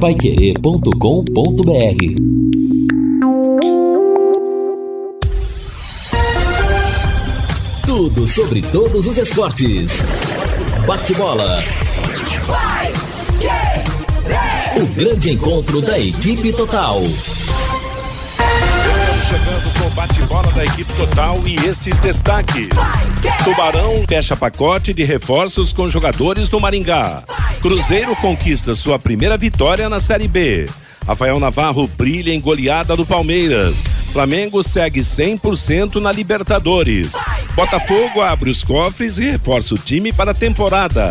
[0.00, 0.92] Paiquerê.com.br
[7.84, 10.04] Tudo sobre todos os esportes.
[10.86, 11.64] Bate-bola.
[14.80, 17.02] O grande encontro da equipe total
[19.28, 22.68] chegando com o bate-bola da equipe total e estes destaques.
[23.44, 27.22] Tubarão fecha pacote de reforços com jogadores do Maringá.
[27.60, 30.68] Cruzeiro conquista sua primeira vitória na Série B.
[31.04, 33.82] Rafael Navarro brilha em goleada do Palmeiras.
[34.12, 37.14] Flamengo segue 100% na Libertadores.
[37.56, 41.10] Botafogo abre os cofres e reforça o time para a temporada.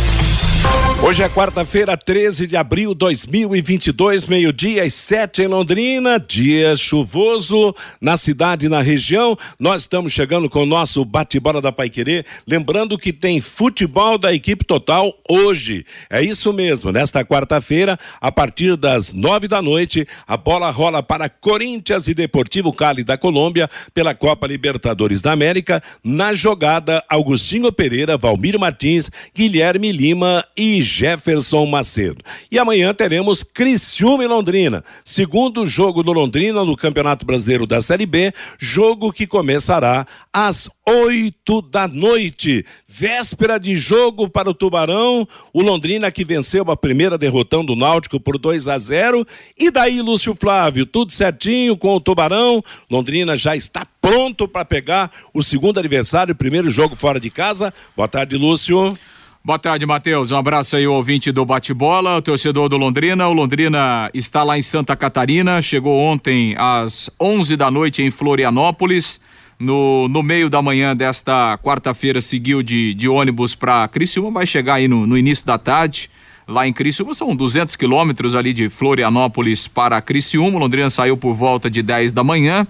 [1.03, 7.75] Hoje é quarta-feira, 13 de abril de 2022, meio-dia e sete em Londrina, dia chuvoso
[7.99, 9.35] na cidade e na região.
[9.59, 12.23] Nós estamos chegando com o nosso bate-bola da Paiquerê.
[12.45, 15.83] Lembrando que tem futebol da equipe total hoje.
[16.07, 21.27] É isso mesmo, nesta quarta-feira, a partir das nove da noite, a bola rola para
[21.27, 25.81] Corinthians e Deportivo Cali da Colômbia pela Copa Libertadores da América.
[26.03, 32.21] Na jogada, Augustinho Pereira, Valmir Martins, Guilherme Lima e Jefferson Macedo.
[32.51, 38.05] E amanhã teremos Criciúma e Londrina, segundo jogo do Londrina no Campeonato Brasileiro da Série
[38.05, 42.65] B, jogo que começará às oito da noite.
[42.87, 48.19] Véspera de jogo para o Tubarão, o Londrina que venceu a primeira derrotando o Náutico
[48.19, 49.25] por 2 a 0.
[49.57, 52.61] E daí, Lúcio Flávio, tudo certinho com o Tubarão.
[52.89, 57.73] Londrina já está pronto para pegar o segundo aniversário, primeiro jogo fora de casa.
[57.95, 58.97] Boa tarde, Lúcio.
[59.43, 60.29] Boa tarde, Matheus.
[60.29, 63.27] Um abraço aí, ouvinte do Bate-Bola, o torcedor do Londrina.
[63.27, 69.19] O Londrina está lá em Santa Catarina, chegou ontem às 11 da noite em Florianópolis.
[69.57, 74.75] No, no meio da manhã desta quarta-feira, seguiu de, de ônibus para Criciúma, vai chegar
[74.75, 76.07] aí no, no início da tarde.
[76.47, 80.59] Lá em Criciúma são 200 quilômetros ali de Florianópolis para Criciúma.
[80.59, 82.67] Londrina saiu por volta de 10 da manhã.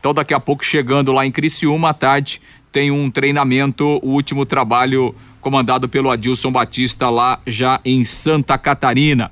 [0.00, 2.40] Então, daqui a pouco, chegando lá em Criciúma, à tarde,
[2.72, 9.30] tem um treinamento, o último trabalho comandado pelo Adilson Batista lá já em Santa Catarina.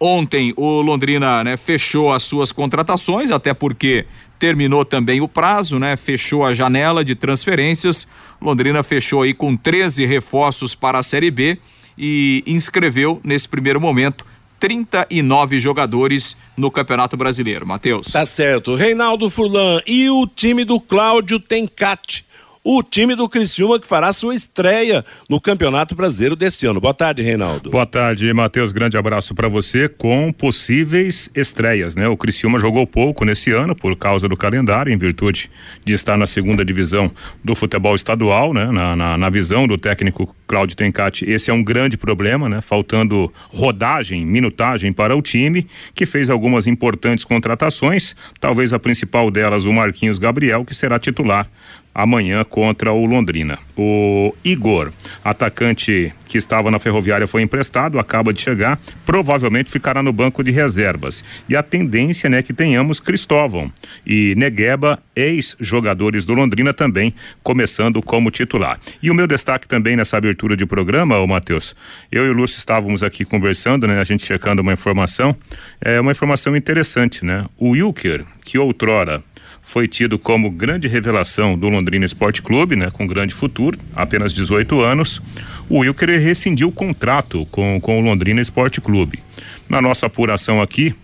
[0.00, 4.06] Ontem o Londrina né, fechou as suas contratações, até porque
[4.38, 5.94] terminou também o prazo, né?
[5.94, 8.08] Fechou a janela de transferências.
[8.40, 11.58] Londrina fechou aí com 13 reforços para a Série B
[11.98, 14.24] e inscreveu nesse primeiro momento
[14.58, 17.66] 39 jogadores no Campeonato Brasileiro.
[17.66, 18.06] Matheus.
[18.06, 18.76] Tá certo.
[18.76, 22.24] Reinaldo Furlan e o time do Cláudio Tencate
[22.62, 26.80] o time do Criciúma que fará sua estreia no Campeonato Brasileiro deste ano.
[26.80, 27.70] Boa tarde, Reinaldo.
[27.70, 28.70] Boa tarde, Matheus.
[28.70, 32.06] Grande abraço para você com possíveis estreias, né?
[32.08, 35.50] O Criciúma jogou pouco nesse ano por causa do calendário, em virtude
[35.84, 37.10] de estar na segunda divisão
[37.42, 38.66] do futebol estadual, né?
[38.66, 42.60] Na, na, na visão do técnico Cláudio Tencati, esse é um grande problema, né?
[42.60, 49.64] Faltando rodagem, minutagem para o time, que fez algumas importantes contratações, talvez a principal delas
[49.64, 51.48] o Marquinhos Gabriel, que será titular
[51.94, 53.58] amanhã contra o Londrina.
[53.76, 54.92] O Igor,
[55.24, 60.50] atacante que estava na Ferroviária, foi emprestado, acaba de chegar, provavelmente ficará no banco de
[60.50, 61.24] reservas.
[61.48, 63.72] E a tendência, né, que tenhamos Cristóvão
[64.06, 67.12] e Negueba, ex-jogadores do Londrina também,
[67.42, 68.78] começando como titular.
[69.02, 71.74] E o meu destaque também nessa abertura de programa, o Matheus,
[72.12, 75.34] eu e o Lúcio estávamos aqui conversando, né, a gente checando uma informação,
[75.80, 77.44] é uma informação interessante, né?
[77.58, 79.22] O Wilker, que outrora
[79.62, 84.80] foi tido como grande revelação do Londrina Esporte Clube, né, com grande futuro, apenas 18
[84.80, 85.20] anos.
[85.68, 89.20] O Wilker rescindiu o contrato com, com o Londrina Esporte Clube.
[89.68, 90.94] Na nossa apuração aqui,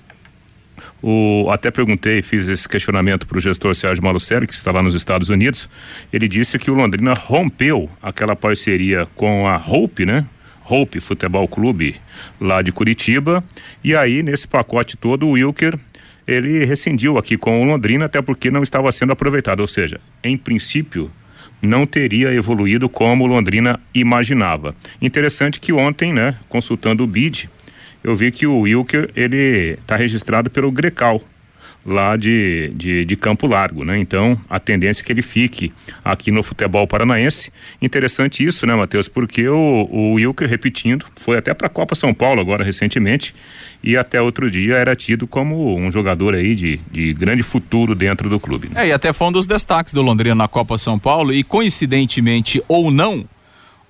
[1.03, 4.95] o, até perguntei, fiz esse questionamento para o gestor Sérgio Malucelli, que está lá nos
[4.95, 5.69] Estados Unidos.
[6.13, 10.27] Ele disse que o Londrina rompeu aquela parceria com a Hope, né?
[10.69, 11.95] Hope Futebol Clube,
[12.41, 13.45] lá de Curitiba.
[13.85, 15.79] E aí, nesse pacote todo, o Wilker
[16.27, 19.61] ele rescindiu aqui com o Londrina, até porque não estava sendo aproveitado.
[19.61, 21.11] Ou seja, em princípio,
[21.63, 24.75] não teria evoluído como o Londrina imaginava.
[25.01, 27.49] Interessante que ontem, né, consultando o BID,
[28.03, 31.21] eu vi que o Wilker ele está registrado pelo Grecal
[31.87, 33.97] lá de, de, de, Campo Largo, né?
[33.99, 35.73] Então, a tendência é que ele fique
[36.05, 37.53] aqui no futebol paranaense.
[37.81, 39.09] Interessante isso, né, Matheus?
[39.09, 43.35] Porque o, o Wilker, repetindo, foi até para a Copa São Paulo agora recentemente
[43.83, 48.29] e até outro dia era tido como um jogador aí de, de grande futuro dentro
[48.29, 48.69] do clube.
[48.69, 48.85] Né?
[48.85, 52.63] É, e até foi um dos destaques do Londrina na Copa São Paulo e coincidentemente
[52.67, 53.25] ou não,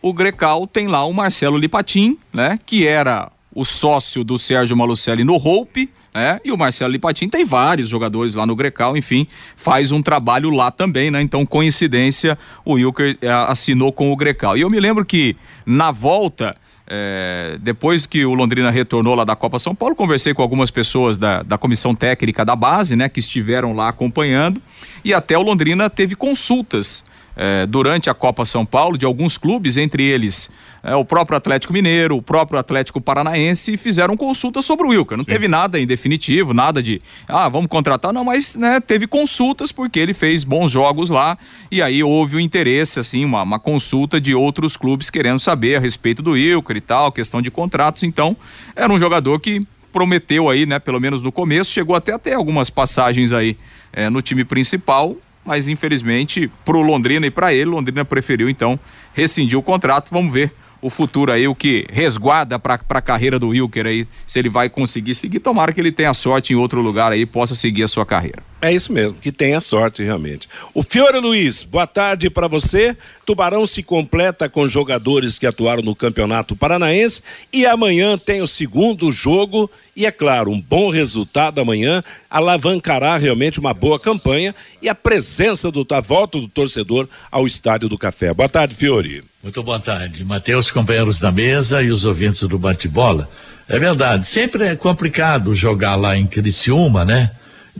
[0.02, 2.58] o Grecal tem lá o Marcelo Lipatim, né?
[2.64, 6.40] Que era o sócio do Sérgio Malucelli no Hope, né?
[6.42, 10.70] E o Marcelo Lipatim tem vários jogadores lá no Grecal, enfim, faz um trabalho lá
[10.70, 11.20] também, né?
[11.20, 14.56] Então, coincidência, o Wilker eh, assinou com o Grecal.
[14.56, 15.36] E eu me lembro que
[15.66, 20.40] na volta, é, depois que o Londrina retornou lá da Copa São Paulo, conversei com
[20.40, 23.10] algumas pessoas da, da comissão técnica da base, né?
[23.10, 24.60] Que estiveram lá acompanhando,
[25.04, 27.04] e até o Londrina teve consultas
[27.36, 30.50] eh, durante a Copa São Paulo de alguns clubes, entre eles
[30.82, 35.18] eh, o próprio Atlético Mineiro, o próprio Atlético Paranaense, fizeram consultas sobre o Wilker.
[35.18, 35.30] Não Sim.
[35.30, 39.98] teve nada em definitivo, nada de, ah, vamos contratar, não, mas né, teve consultas porque
[39.98, 41.36] ele fez bons jogos lá
[41.70, 45.76] e aí houve o um interesse, assim, uma, uma consulta de outros clubes querendo saber
[45.76, 48.02] a respeito do Wilker e tal, questão de contratos.
[48.02, 48.36] Então,
[48.74, 52.34] era um jogador que prometeu aí, né, pelo menos no começo, chegou até a ter
[52.34, 53.56] algumas passagens aí
[53.92, 55.16] eh, no time principal
[55.46, 58.78] mas infelizmente para o Londrina e para ele, Londrina preferiu então
[59.14, 60.10] rescindir o contrato.
[60.10, 60.52] Vamos ver
[60.82, 64.68] o futuro aí, o que resguarda para a carreira do Wilker aí, se ele vai
[64.68, 65.40] conseguir seguir.
[65.40, 68.42] Tomara que ele tenha sorte em outro lugar aí, possa seguir a sua carreira.
[68.60, 70.48] É isso mesmo, que tenha sorte realmente.
[70.72, 72.96] O Fiore Luiz, boa tarde para você.
[73.26, 77.22] Tubarão se completa com jogadores que atuaram no Campeonato Paranaense
[77.52, 83.60] e amanhã tem o segundo jogo e é claro, um bom resultado amanhã alavancará realmente
[83.60, 88.32] uma boa campanha e a presença do a volta do torcedor ao estádio do Café.
[88.32, 89.22] Boa tarde, Fiore.
[89.42, 93.28] Muito boa tarde, Matheus, companheiros da mesa e os ouvintes do bate-bola.
[93.68, 97.30] É verdade, sempre é complicado jogar lá em Criciúma, né?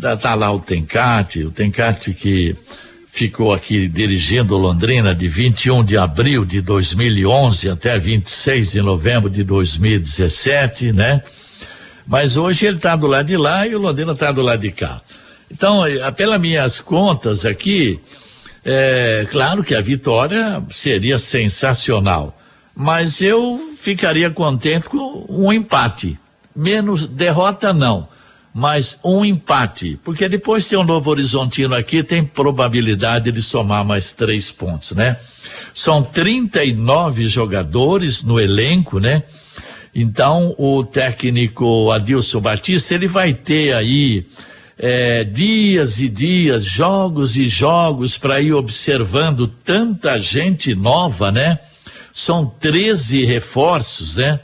[0.01, 2.55] Tá lá o Tencate, o Tencate que
[3.11, 9.43] ficou aqui dirigindo Londrina de 21 de abril de 2011 até 26 de novembro de
[9.43, 11.23] 2017, né?
[12.07, 14.71] Mas hoje ele está do lado de lá e o Londrina está do lado de
[14.71, 15.01] cá.
[15.51, 17.99] Então, eh, pelas minhas contas aqui,
[18.63, 22.39] é claro que a vitória seria sensacional,
[22.75, 26.19] mas eu ficaria contente com um empate.
[26.55, 28.15] Menos derrota, não
[28.58, 33.85] mas um empate, porque depois tem o um Novo Horizontino aqui, tem probabilidade de somar
[33.85, 35.19] mais três pontos, né?
[35.75, 39.25] São 39 jogadores no elenco, né?
[39.94, 44.25] Então, o técnico Adilson Batista, ele vai ter aí
[44.79, 51.59] é, dias e dias, jogos e jogos para ir observando tanta gente nova, né?
[52.11, 54.41] São 13 reforços, né?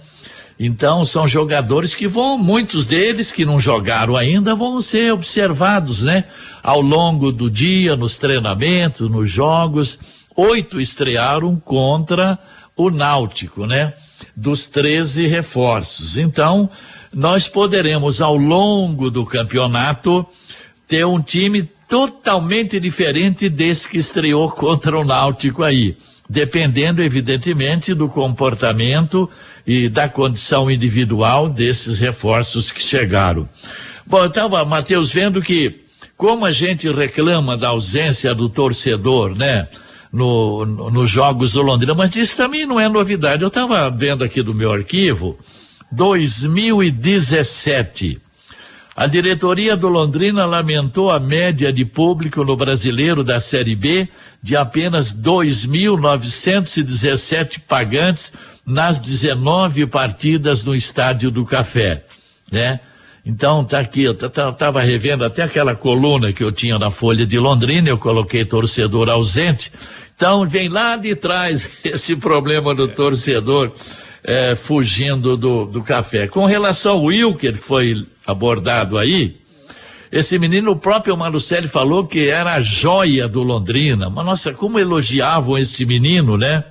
[0.64, 6.26] Então, são jogadores que vão, muitos deles que não jogaram ainda, vão ser observados, né?
[6.62, 9.98] Ao longo do dia, nos treinamentos, nos jogos.
[10.36, 12.38] Oito estrearam contra
[12.76, 13.94] o Náutico, né?
[14.36, 16.16] Dos 13 reforços.
[16.16, 16.70] Então,
[17.12, 20.24] nós poderemos, ao longo do campeonato,
[20.86, 25.96] ter um time totalmente diferente desse que estreou contra o Náutico aí.
[26.32, 29.28] Dependendo, evidentemente, do comportamento
[29.66, 33.46] e da condição individual desses reforços que chegaram.
[34.06, 35.82] Bom, estava, Matheus, vendo que
[36.16, 39.68] como a gente reclama da ausência do torcedor, né?
[40.10, 43.42] No, no, nos Jogos do Londrina, mas isso também não é novidade.
[43.42, 45.38] Eu estava vendo aqui do meu arquivo,
[45.90, 48.18] 2017.
[48.94, 54.06] A diretoria do Londrina lamentou a média de público no brasileiro da Série B
[54.42, 58.34] de apenas 2.917 pagantes
[58.66, 62.04] nas 19 partidas no Estádio do Café,
[62.50, 62.80] né?
[63.24, 67.38] Então, tá aqui, eu tava revendo até aquela coluna que eu tinha na Folha de
[67.38, 69.70] Londrina, eu coloquei torcedor ausente.
[70.16, 73.72] Então, vem lá de trás esse problema do torcedor
[74.24, 76.26] é, fugindo do, do café.
[76.26, 79.40] Com relação ao Wilker, que foi abordado aí,
[80.10, 84.10] esse menino, o próprio Malucelli falou que era a joia do Londrina.
[84.10, 86.64] Mas, nossa, como elogiavam esse menino, né?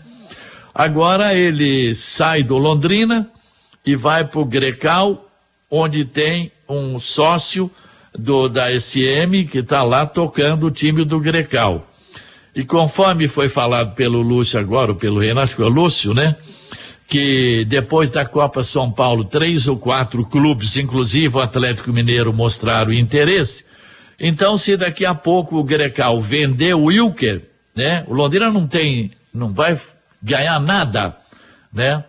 [0.73, 3.27] Agora ele sai do Londrina
[3.83, 5.27] e vai para o Grecal,
[5.69, 7.69] onde tem um sócio
[8.13, 11.87] do, da SM que está lá tocando o time do Grecal.
[12.55, 16.35] E conforme foi falado pelo Lúcio agora, pelo Renato, que é o Lúcio, né?
[17.11, 22.93] Que depois da Copa São Paulo, três ou quatro clubes, inclusive o Atlético Mineiro, mostraram
[22.93, 23.65] interesse.
[24.17, 27.41] Então, se daqui a pouco o Grecal vender o Wilker,
[27.75, 28.05] né?
[28.07, 29.77] O Londrina não tem, não vai
[30.23, 31.17] ganhar nada,
[31.73, 32.01] né?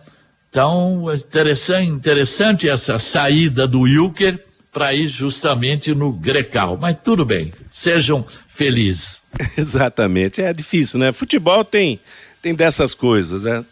[0.49, 4.39] Então, interessante, interessante essa saída do Wilker
[4.71, 6.77] para ir justamente no Grecal.
[6.77, 9.21] Mas tudo bem, sejam felizes.
[9.57, 11.11] Exatamente, é difícil, né?
[11.11, 11.99] Futebol tem
[12.43, 13.63] tem dessas coisas, né?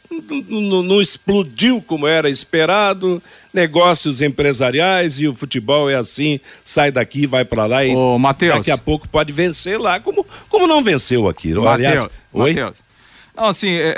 [0.47, 3.21] Não, não, explodiu como era esperado,
[3.53, 8.55] negócios empresariais e o futebol é assim, sai daqui, vai para lá e Ô, Mateus.
[8.55, 11.53] daqui a pouco pode vencer lá, como, como não venceu aqui.
[11.53, 12.53] Mateus, Aliás, oi?
[12.53, 12.83] Mateus.
[13.35, 13.97] Não, assim, é,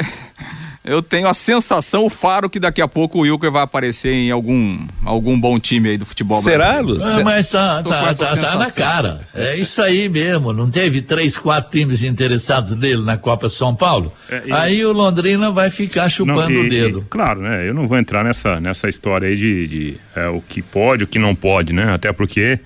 [0.84, 4.32] eu tenho a sensação, o faro, que daqui a pouco o Wilker vai aparecer em
[4.32, 7.00] algum, algum bom time aí do futebol Será, brasileiro.
[7.06, 7.20] Lúcio?
[7.22, 9.22] Ah, mas tá, tá, tá, tá na cara.
[9.34, 10.52] É isso aí mesmo.
[10.52, 14.12] Não teve três, quatro times interessados nele na Copa São Paulo?
[14.30, 17.00] É, e- Aí o Londrina vai ficar chupando e- o dedo.
[17.00, 17.68] e, claro, né?
[17.68, 21.08] Eu não vou entrar nessa, nessa história aí de, de, é, o que pode, o
[21.08, 21.94] que não pode, né?
[21.94, 22.60] Até porque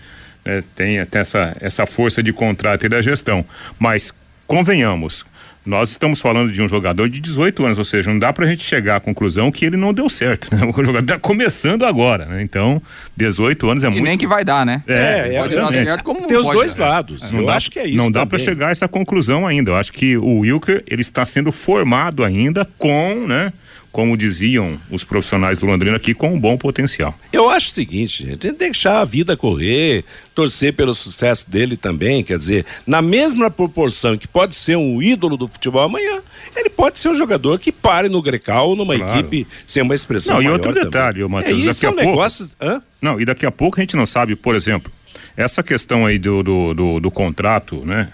[0.43, 3.45] né, tem até essa, essa força de contrato e da gestão.
[3.77, 4.11] Mas
[4.47, 5.23] convenhamos.
[5.67, 8.63] Nós estamos falando de um jogador de 18 anos, ou seja, não dá pra gente
[8.63, 10.47] chegar à conclusão que ele não deu certo.
[10.55, 10.61] Né?
[10.77, 12.41] O jogador tá começando agora, né?
[12.41, 12.81] Então,
[13.17, 14.03] 18 anos é E muito.
[14.03, 14.81] nem que vai dar, né?
[14.87, 16.87] É, é, pode dar certo como Tem os pode dois dar.
[16.87, 17.31] lados.
[17.31, 17.97] Não Eu dá- acho que é isso.
[17.97, 19.71] Não dá para chegar a essa conclusão ainda.
[19.71, 23.51] Eu acho que o Wilker ele está sendo formado ainda com, né?
[23.97, 27.17] Como diziam os profissionais do Londrina aqui, com um bom potencial.
[27.33, 30.03] Eu acho o seguinte, gente, tem que deixar a vida correr,
[30.35, 35.35] torcer pelo sucesso dele também, quer dizer, na mesma proporção que pode ser um ídolo
[35.35, 36.21] do futebol amanhã,
[36.55, 39.19] ele pode ser um jogador que pare no Grecal numa Claro.
[39.19, 40.83] equipe sem uma expressão Não, e outro também.
[40.83, 42.83] detalhe, ô, Matheus, é, daqui a é um pouco-?
[43.01, 44.91] Não, e daqui a pouco a gente não sabe, por exemplo,
[45.35, 48.09] essa questão aí do, do, do, do contrato, né?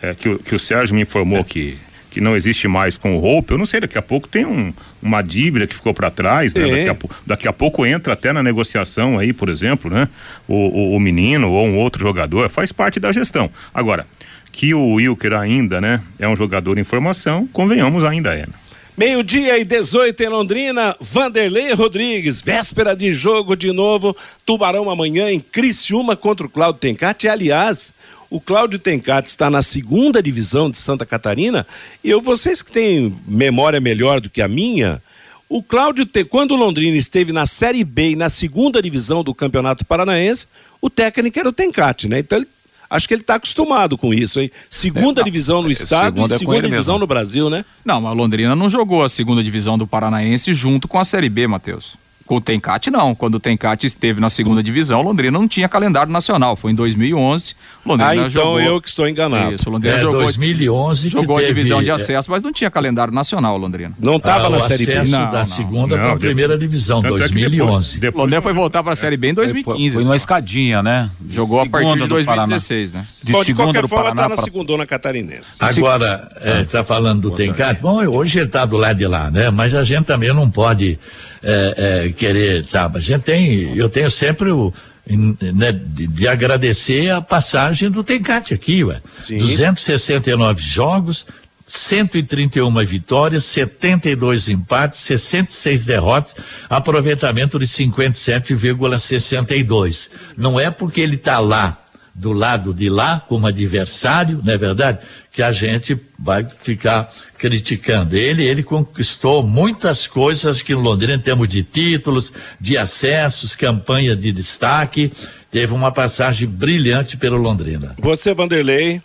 [0.00, 1.76] É, que, que o Sérgio me informou que,
[2.14, 4.72] que não existe mais com o Roupe, eu não sei, daqui a pouco tem um,
[5.02, 6.62] uma dívida que ficou para trás, né?
[6.62, 6.86] Tem.
[6.86, 10.08] Daqui a, daqui a pouco entra até na negociação aí, por exemplo, né?
[10.46, 13.50] O, o, o menino ou um outro jogador, faz parte da gestão.
[13.74, 14.06] Agora,
[14.52, 16.00] que o Wilker ainda, né?
[16.16, 18.46] É um jogador em formação, convenhamos, ainda é.
[18.46, 18.54] né?
[18.96, 24.16] Meio-dia e 18 em Londrina, Vanderlei Rodrigues, véspera de jogo de novo,
[24.46, 27.26] Tubarão amanhã em Criciúma contra o Cláudio Tencati.
[27.26, 27.92] Aliás,
[28.34, 31.64] o Cláudio Tencati está na segunda divisão de Santa Catarina.
[32.02, 35.00] E eu, vocês que têm memória melhor do que a minha,
[35.48, 39.84] o Cláudio, quando o Londrina esteve na Série B e na segunda divisão do Campeonato
[39.84, 40.48] Paranaense,
[40.80, 42.18] o técnico era o Tencati, né?
[42.18, 42.48] Então ele-
[42.90, 44.50] Acho que ele está acostumado com isso, hein?
[44.68, 46.98] Segunda É, divisão no é, estado segunda e é segunda divisão mesmo.
[47.00, 47.64] no Brasil, né?
[47.84, 51.46] Não, mas Londrina não jogou a segunda divisão do Paranaense junto com a Série B,
[51.48, 51.94] Matheus.
[52.26, 53.14] Com o Tencate, não.
[53.14, 56.56] Quando o Tencate esteve na segunda divisão, Londrina não tinha calendário nacional.
[56.56, 57.54] Foi em 2011.
[57.84, 58.60] Londrina Ah, então jogou...
[58.60, 59.54] eu que estou enganado.
[59.54, 62.50] Isso, Londrina É, jogou, 2011 que jogou a teve, divisão de é, acesso, mas não
[62.50, 63.92] tinha calendário nacional, Londrina.
[64.00, 64.92] Não estava ah, na Série B.
[64.94, 65.44] acesso Não, da não.
[65.44, 68.00] segunda para a primeira divisão, Tanto é que depois- 2011.
[68.00, 69.94] depois- Londrina foi voltar para a Série B em 2015.
[69.96, 70.16] Foi numa só.
[70.16, 71.10] escadinha, né?
[71.28, 72.42] Jogou a partir Segunda de do Paraná.
[72.46, 73.06] 2016, né?
[73.22, 75.56] De Bom, de segunda qualquer do forma, Paraná está na pra- segundona catarinense.
[75.60, 76.28] Agora,
[76.62, 79.50] está falando do Tencate, bom, hoje ele está do lado de lá, né?
[79.50, 80.98] Mas a gente também não pode
[81.44, 82.98] é, é, querer, sabe?
[82.98, 84.74] A gente tem, eu tenho sempre o.
[85.06, 89.02] né, de, de agradecer a passagem do Tencate aqui, ué.
[89.18, 89.36] Sim.
[89.36, 91.26] 269 jogos,
[91.66, 96.34] 131 vitórias, 72 empates, 66 derrotas,
[96.68, 100.08] aproveitamento de 57,62.
[100.36, 101.83] Não é porque ele está lá
[102.14, 104.98] do lado de lá como adversário, não é verdade?
[105.32, 108.44] Que a gente vai ficar criticando ele.
[108.44, 115.12] Ele conquistou muitas coisas que no Londrina temos de títulos, de acessos, campanha de destaque.
[115.50, 117.96] Teve uma passagem brilhante pelo Londrina.
[117.98, 119.02] Você, Vanderlei,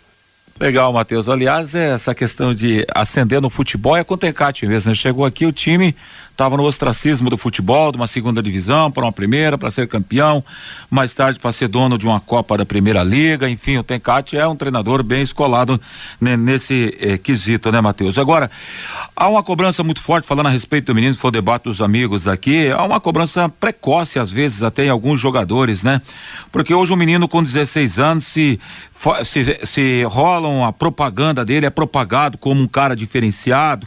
[0.60, 1.26] Legal, Matheus.
[1.26, 4.90] Aliás, é essa questão de ascender no futebol é com o Tencate mesmo.
[4.90, 4.94] Né?
[4.94, 5.96] Chegou aqui, o time
[6.32, 10.42] estava no ostracismo do futebol, de uma segunda divisão para uma primeira, para ser campeão,
[10.90, 13.48] mais tarde para ser dono de uma Copa da Primeira Liga.
[13.48, 15.80] Enfim, o Tencate é um treinador bem escolado
[16.20, 18.18] né, nesse eh, quesito, né, Matheus?
[18.18, 18.50] Agora,
[19.14, 21.82] há uma cobrança muito forte, falando a respeito do menino, que foi o debate dos
[21.82, 26.00] amigos aqui, há uma cobrança precoce, às vezes, até em alguns jogadores, né?
[26.50, 28.58] Porque hoje um menino com 16 anos, se,
[29.24, 33.86] se, se rolam a propaganda dele, é propagado como um cara diferenciado.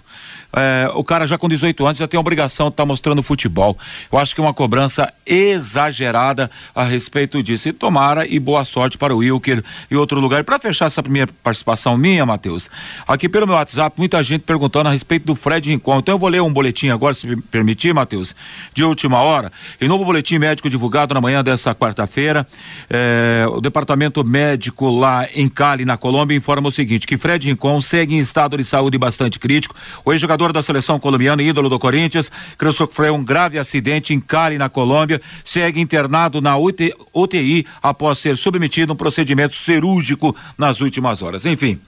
[0.56, 3.78] É, o cara já com 18 anos já tem a obrigação de estar mostrando futebol.
[4.12, 7.70] Eu acho que é uma cobrança exagerada a respeito disso.
[7.70, 10.44] E tomara e boa sorte para o Wilker e outro lugar.
[10.44, 12.70] Para fechar essa primeira participação minha, Matheus,
[13.08, 16.00] aqui pelo meu WhatsApp, muita gente perguntando a respeito do Fred Rincon.
[16.00, 18.36] Então eu vou ler um boletim agora, se me permitir, Matheus,
[18.74, 19.52] de última hora.
[19.82, 22.46] Em novo boletim médico divulgado na manhã dessa quarta-feira,
[22.90, 27.82] eh, o departamento médico lá em Cali, na Colômbia, informa o seguinte: que Fred Rincon
[27.82, 29.76] segue em estado de saúde bastante crítico.
[30.06, 34.20] O ex-jogador da seleção colombiana, e ídolo do Corinthians, que sofreu um grave acidente em
[34.20, 40.36] Cali, na Colômbia, segue internado na UT UTI após ser submetido a um procedimento cirúrgico
[40.58, 41.46] nas últimas horas.
[41.46, 41.80] Enfim.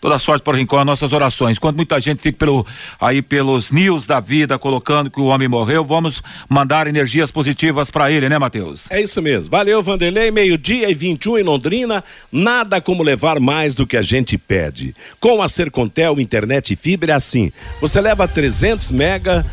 [0.00, 1.56] Toda sorte para o Rincão, as nossas orações.
[1.56, 2.66] Enquanto muita gente fica pelo,
[3.00, 8.10] aí pelos news da vida colocando que o homem morreu, vamos mandar energias positivas para
[8.10, 8.90] ele, né, Matheus?
[8.90, 9.50] É isso mesmo.
[9.50, 10.30] Valeu, Vanderlei.
[10.30, 12.04] Meio-dia e 21 em Londrina.
[12.30, 14.94] Nada como levar mais do que a gente pede.
[15.18, 17.50] Com a Sercontel Internet e Fibra é assim.
[17.80, 19.44] Você leva 300 mega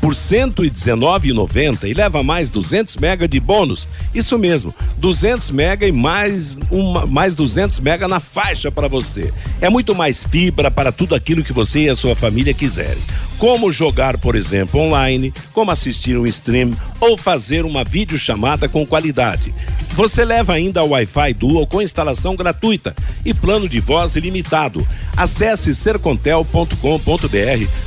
[0.00, 3.88] por R$ 119,90 e leva mais 200 mega de bônus.
[4.14, 9.32] Isso mesmo, 200 mega e mais uma, mais 200 mega na faixa para você.
[9.60, 13.02] É muito mais fibra para tudo aquilo que você e a sua família quiserem.
[13.38, 19.54] Como jogar, por exemplo, online, como assistir um stream ou fazer uma videochamada com qualidade.
[19.92, 24.86] Você leva ainda o Wi-Fi Dual com instalação gratuita e plano de voz ilimitado.
[25.16, 26.76] Acesse sercontel.com.br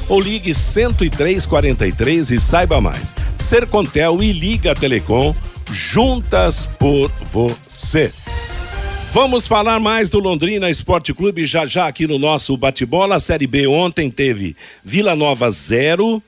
[0.10, 3.13] ou ligue 10343 e saiba mais.
[3.38, 5.36] Sercontel e Liga Telecom
[5.72, 8.12] juntas por você.
[9.13, 13.17] Vamos falar mais do Londrina Esporte Clube já já aqui no nosso bate-bola.
[13.17, 16.24] A Série B ontem teve Vila Nova 0,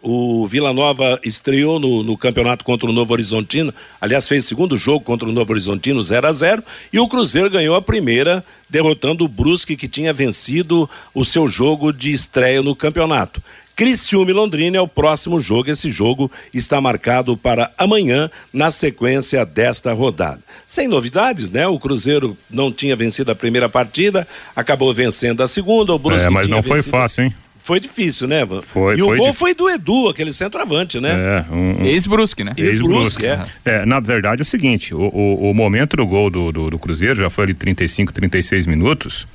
[0.00, 5.04] o Vila Nova estreou no, no, campeonato contra o Novo Horizontino, aliás, fez segundo jogo
[5.04, 9.28] contra o Novo Horizontino 0 a 0 e o Cruzeiro ganhou a primeira, derrotando o
[9.28, 13.42] Brusque, que tinha vencido o seu jogo de estreia no campeonato.
[13.78, 15.70] Criciúma e Londrina é o próximo jogo.
[15.70, 20.40] Esse jogo está marcado para amanhã, na sequência desta rodada.
[20.66, 21.64] Sem novidades, né?
[21.68, 25.94] O Cruzeiro não tinha vencido a primeira partida, acabou vencendo a segunda.
[25.94, 27.34] O Brusque é, mas não foi fácil, hein?
[27.68, 28.46] Foi difícil, né?
[28.62, 29.38] Foi, e foi o gol dif...
[29.38, 31.10] foi do Edu, aquele centroavante, né?
[31.10, 31.84] É, um, um...
[31.84, 32.54] Ex-Brusque, né?
[32.56, 33.44] Ex-Brusque, é.
[33.62, 33.84] é.
[33.84, 37.16] Na verdade é o seguinte, o, o, o momento do gol do, do, do, Cruzeiro
[37.16, 39.28] já foi ali 35, 36 minutos.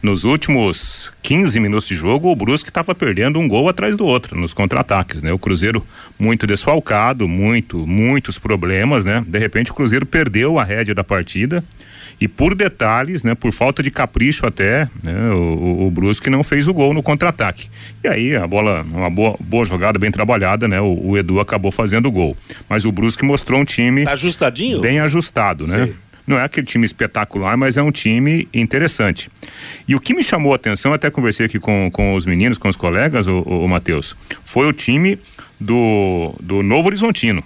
[0.00, 4.38] Nos últimos 15 minutos de jogo, o Brusque estava perdendo um gol atrás do outro,
[4.38, 5.32] nos contra-ataques, né?
[5.32, 5.84] O Cruzeiro
[6.16, 9.24] muito desfalcado, muito, muitos problemas, né?
[9.26, 11.64] De repente o Cruzeiro perdeu a rédea da partida
[12.20, 16.68] e por detalhes, né, por falta de capricho até, né, o, o Brusque não fez
[16.68, 17.68] o gol no contra-ataque.
[18.04, 21.72] E aí a bola, uma boa, boa jogada, bem trabalhada, né, o, o, Edu acabou
[21.72, 22.36] fazendo o gol.
[22.68, 25.86] Mas o Brusque mostrou um time tá ajustadinho, bem ajustado, né?
[25.86, 25.94] Sim.
[26.26, 29.28] Não é aquele time espetacular, mas é um time interessante.
[29.88, 32.68] E o que me chamou a atenção, até conversei aqui com, com os meninos, com
[32.68, 35.18] os colegas, o, o, o Matheus, foi o time
[35.58, 37.42] do, do Novo Horizontino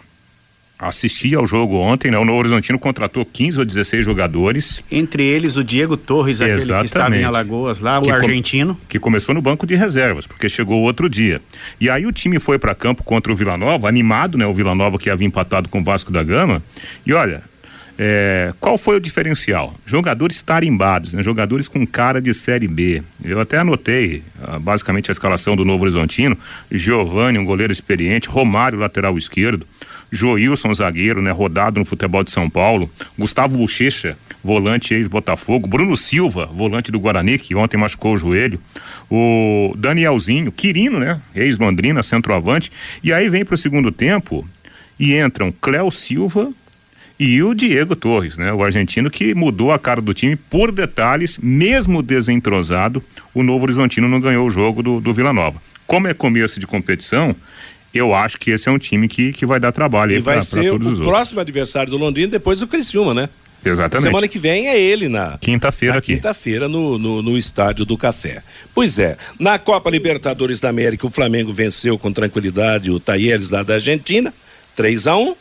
[0.89, 2.19] assisti ao jogo ontem, né?
[2.19, 4.83] O Novo Horizontino contratou 15 ou 16 jogadores.
[4.91, 6.81] Entre eles o Diego Torres, aquele Exatamente.
[6.81, 8.75] que estava em Alagoas lá, que o argentino.
[8.75, 11.41] Com, que começou no banco de reservas, porque chegou outro dia.
[11.81, 14.47] E aí o time foi para campo contra o Vila Nova, animado, né?
[14.47, 16.63] O Vila Nova que havia empatado com o Vasco da Gama.
[17.07, 17.43] E olha,
[17.97, 19.73] é, qual foi o diferencial?
[19.87, 21.23] Jogadores tarimbados, né?
[21.23, 23.03] jogadores com cara de Série B.
[23.25, 26.37] Eu até anotei ah, basicamente a escalação do Novo Horizontino:
[26.71, 29.65] Giovanni, um goleiro experiente, Romário, lateral esquerdo,
[30.15, 36.47] Joilson, zagueiro, né, rodado no futebol de São Paulo, Gustavo Bochecha, volante ex-Botafogo, Bruno Silva,
[36.47, 38.61] volante do Guarani, que ontem machucou o joelho,
[39.11, 42.71] o Danielzinho, Quirino, né, ex-Mandrina, centroavante,
[43.03, 44.49] e aí vem para o segundo tempo
[44.99, 46.53] e entram Cléo Silva
[47.19, 51.39] e o Diego Torres, né, o argentino que mudou a cara do time por detalhes,
[51.39, 55.61] mesmo desentrosado, o Novo Horizontino não ganhou o jogo do, do Vila Nova.
[55.87, 57.37] Como é começo de competição,
[57.99, 60.43] eu acho que esse é um time que, que vai dar trabalho e vai pra,
[60.43, 63.29] ser pra todos o os próximo adversário do Londrina depois do Criciúma, né?
[63.65, 64.07] Exatamente.
[64.07, 66.15] Semana que vem é ele na quinta-feira aqui.
[66.17, 68.43] Quinta-feira no, no, no, estádio do Café.
[68.75, 73.63] Pois é, na Copa Libertadores da América o Flamengo venceu com tranquilidade o Taieres lá
[73.63, 74.35] da Argentina,
[74.77, 75.35] 3 a 1.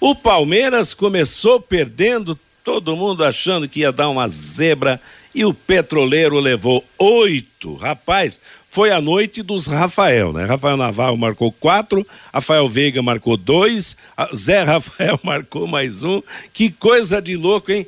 [0.00, 5.00] O Palmeiras começou perdendo, todo mundo achando que ia dar uma zebra
[5.34, 7.76] e o Petroleiro levou oito.
[7.76, 10.44] Rapaz, foi a noite dos Rafael, né?
[10.44, 13.96] Rafael Navarro marcou quatro, Rafael Veiga marcou dois,
[14.34, 16.22] Zé Rafael marcou mais um.
[16.52, 17.86] Que coisa de louco, hein?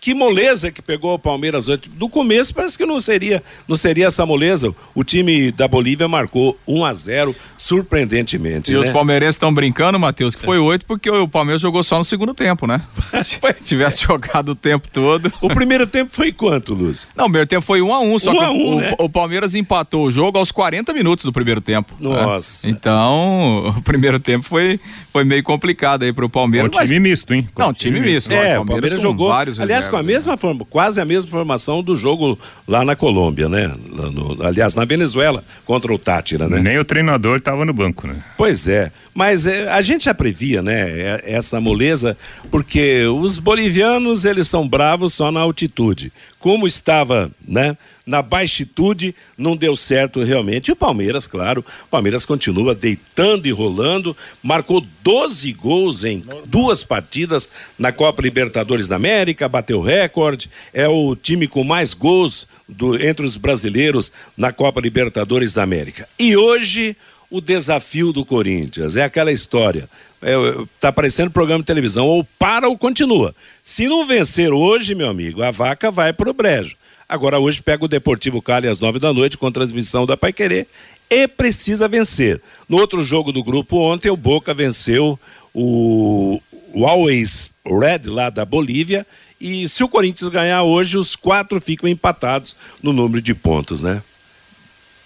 [0.00, 1.82] Que moleza que pegou o Palmeiras hoje.
[1.92, 4.74] Do começo parece que não seria, não seria essa moleza.
[4.94, 8.72] O time da Bolívia marcou 1 a 0 surpreendentemente.
[8.72, 8.80] E né?
[8.80, 12.32] os palmeirenses estão brincando, Matheus, que foi oito porque o Palmeiras jogou só no segundo
[12.32, 12.80] tempo, né?
[13.56, 14.06] Se tivesse é.
[14.06, 15.30] jogado o tempo todo.
[15.40, 17.06] O primeiro tempo foi quanto, Luz?
[17.14, 18.94] Não, o primeiro tempo foi 1 a 1 só um que a um, o, né?
[18.98, 21.94] o, Palmeiras empatou o jogo aos 40 minutos do primeiro tempo.
[22.00, 22.08] Né?
[22.08, 22.66] Nossa.
[22.66, 22.72] Né?
[22.72, 24.80] Então, o primeiro tempo foi,
[25.12, 26.68] foi meio complicado aí pro Palmeiras.
[26.68, 27.10] O time mas...
[27.10, 27.46] misto, hein?
[27.58, 28.32] Não, time, time misto.
[28.32, 31.96] É, o Palmeiras jogou, vários aliás, com a mesma forma quase a mesma formação do
[31.96, 33.72] jogo lá na Colômbia, né?
[33.90, 36.60] No, aliás, na Venezuela, contra o Tátira, né?
[36.60, 38.22] Nem o treinador estava no banco, né?
[38.36, 38.92] Pois é.
[39.14, 40.88] Mas é, a gente já previa, né?
[40.90, 42.16] É, essa moleza,
[42.50, 46.12] porque os bolivianos, eles são bravos só na altitude.
[46.38, 47.76] Como estava, né?
[48.10, 50.68] na baixitude, não deu certo realmente.
[50.68, 56.82] E o Palmeiras, claro, o Palmeiras continua deitando e rolando, marcou 12 gols em duas
[56.82, 63.00] partidas na Copa Libertadores da América, bateu recorde, é o time com mais gols do,
[63.00, 66.08] entre os brasileiros na Copa Libertadores da América.
[66.18, 66.96] E hoje
[67.30, 69.88] o desafio do Corinthians é aquela história.
[70.20, 70.34] É,
[70.78, 73.34] tá aparecendo programa de televisão, ou para ou continua.
[73.62, 76.76] Se não vencer hoje, meu amigo, a vaca vai pro brejo.
[77.08, 80.66] Agora hoje pega o Deportivo Cali às nove da noite com transmissão da Pai Querer
[81.08, 82.40] e precisa vencer.
[82.68, 85.18] No outro jogo do grupo ontem, o Boca venceu
[85.54, 86.40] o,
[86.72, 89.06] o Always Red lá da Bolívia
[89.40, 94.02] e se o Corinthians ganhar hoje, os quatro ficam empatados no número de pontos, né?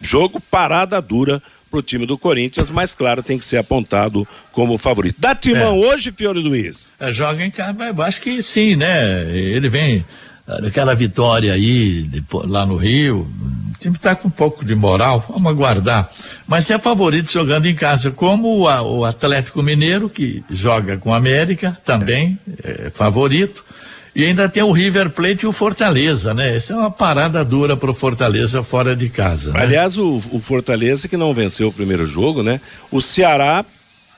[0.01, 1.43] Jogo parada dura
[1.75, 5.17] para o time do Corinthians, mas claro, tem que ser apontado como favorito.
[5.19, 5.87] Dá timão é.
[5.89, 6.89] hoje, Fiore Luiz?
[7.01, 9.29] É, joga em casa, acho que sim, né?
[9.35, 10.05] Ele vem
[10.47, 12.09] aquela vitória aí
[12.45, 13.29] lá no Rio,
[13.75, 16.11] o time está com um pouco de moral, vamos aguardar.
[16.47, 21.17] Mas é favorito jogando em casa, como o, o Atlético Mineiro, que joga com a
[21.17, 23.65] América, também é favorito.
[24.15, 26.55] E ainda tem o River Plate e o Fortaleza, né?
[26.55, 29.53] Essa é uma parada dura para o Fortaleza fora de casa.
[29.53, 29.61] Né?
[29.61, 32.61] Aliás, o, o Fortaleza que não venceu o primeiro jogo, né?
[32.93, 33.65] O Ceará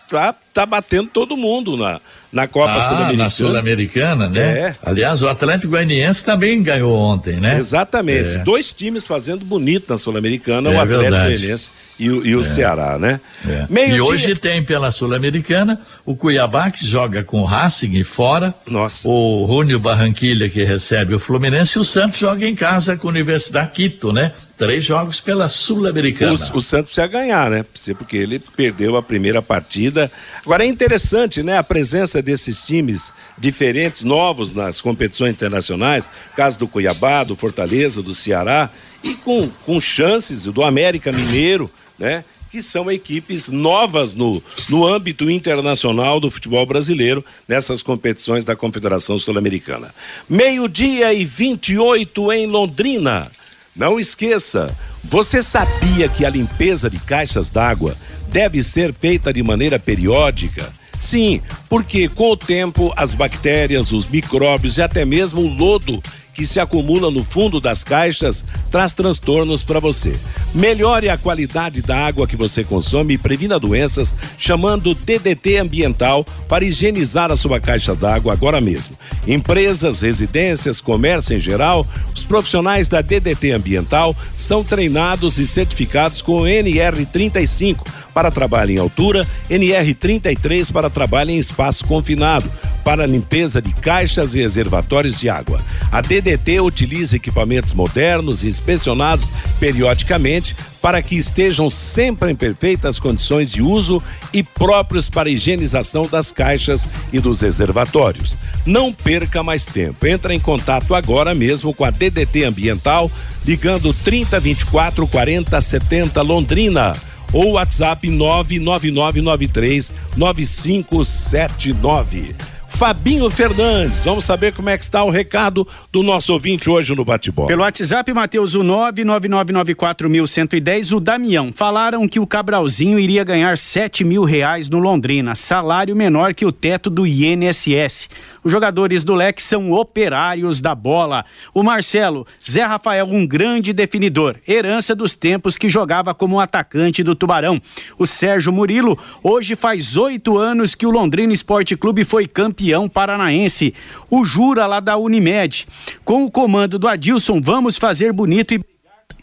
[0.08, 2.00] tá, tá batendo todo mundo na,
[2.32, 3.24] na Copa ah, Sul-Americana.
[3.24, 4.40] Na Sul-Americana, né?
[4.40, 4.74] É.
[4.82, 7.56] Aliás, o Atlético Goianiense também ganhou ontem, né?
[7.58, 8.36] Exatamente.
[8.36, 8.38] É.
[8.38, 12.42] Dois times fazendo bonito na Sul-Americana, é o Atlético Goianiense e, o, e o é.
[12.42, 13.20] Ceará, né?
[13.46, 13.66] É.
[13.70, 18.54] Meio e hoje tem pela Sul-Americana o Cuiabá que joga com o Racing fora.
[18.66, 19.08] Nossa.
[19.08, 23.10] O Júnior Barranquilha que recebe o Fluminense e o Santos joga em casa com a
[23.10, 24.32] Universidade Quito, né?
[24.58, 26.32] Três jogos pela Sul-Americana.
[26.32, 27.64] O, o, Santos precisa ganhar, né?
[27.98, 30.10] Porque ele perdeu a primeira partida.
[30.42, 31.58] Agora é interessante, né?
[31.58, 38.14] A presença desses times diferentes, novos nas competições internacionais, caso do Cuiabá, do Fortaleza, do
[38.14, 38.70] Ceará,
[39.04, 42.24] e com, com chances do América Mineiro, né?
[42.50, 49.18] que são equipes novas no, no âmbito internacional do futebol brasileiro, nessas competições da Confederação
[49.18, 49.94] Sul-Americana.
[50.26, 53.30] Meio-dia e 28 em Londrina.
[53.76, 57.94] Não esqueça, você sabia que a limpeza de caixas d'água
[58.28, 60.66] deve ser feita de maneira periódica?
[60.98, 66.02] Sim, porque com o tempo as bactérias, os micróbios e até mesmo o lodo
[66.36, 70.14] que se acumula no fundo das caixas traz transtornos para você.
[70.54, 76.64] Melhore a qualidade da água que você consome e previna doenças chamando DDT Ambiental para
[76.64, 78.94] higienizar a sua caixa d'água agora mesmo.
[79.26, 86.42] Empresas, residências, comércio em geral, os profissionais da DDT Ambiental são treinados e certificados com
[86.42, 87.78] NR35
[88.16, 92.50] para trabalho em altura, NR33 para trabalho em espaço confinado,
[92.82, 95.60] para limpeza de caixas e reservatórios de água.
[95.92, 103.52] A DDT utiliza equipamentos modernos e inspecionados periodicamente para que estejam sempre em perfeitas condições
[103.52, 104.02] de uso
[104.32, 108.34] e próprios para higienização das caixas e dos reservatórios.
[108.64, 110.06] Não perca mais tempo.
[110.06, 113.10] Entre em contato agora mesmo com a DDT Ambiental,
[113.44, 116.96] ligando 3024 4070 Londrina
[117.36, 122.55] ou WhatsApp 99993 9579.
[122.76, 124.04] Fabinho Fernandes.
[124.04, 127.48] Vamos saber como é que está o recado do nosso ouvinte hoje no bate-bola.
[127.48, 131.54] Pelo WhatsApp, Matheus, o 99994110, o Damião.
[131.54, 136.52] Falaram que o Cabralzinho iria ganhar 7 mil reais no Londrina, salário menor que o
[136.52, 138.10] teto do INSS.
[138.44, 141.24] Os jogadores do leque são operários da bola.
[141.54, 147.14] O Marcelo, Zé Rafael, um grande definidor, herança dos tempos que jogava como atacante do
[147.14, 147.58] Tubarão.
[147.98, 153.74] O Sérgio Murilo, hoje faz oito anos que o Londrina Esporte Clube foi campeão paranaense.
[154.10, 155.66] O Jura, lá da Unimed.
[156.04, 158.60] Com o comando do Adilson, vamos fazer bonito e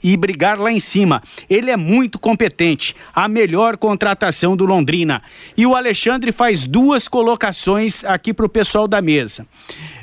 [0.04, 1.24] e brigar lá em cima.
[1.50, 5.24] Ele é muito competente, a melhor contratação do Londrina.
[5.56, 9.48] E o Alexandre faz duas colocações aqui para o pessoal da mesa.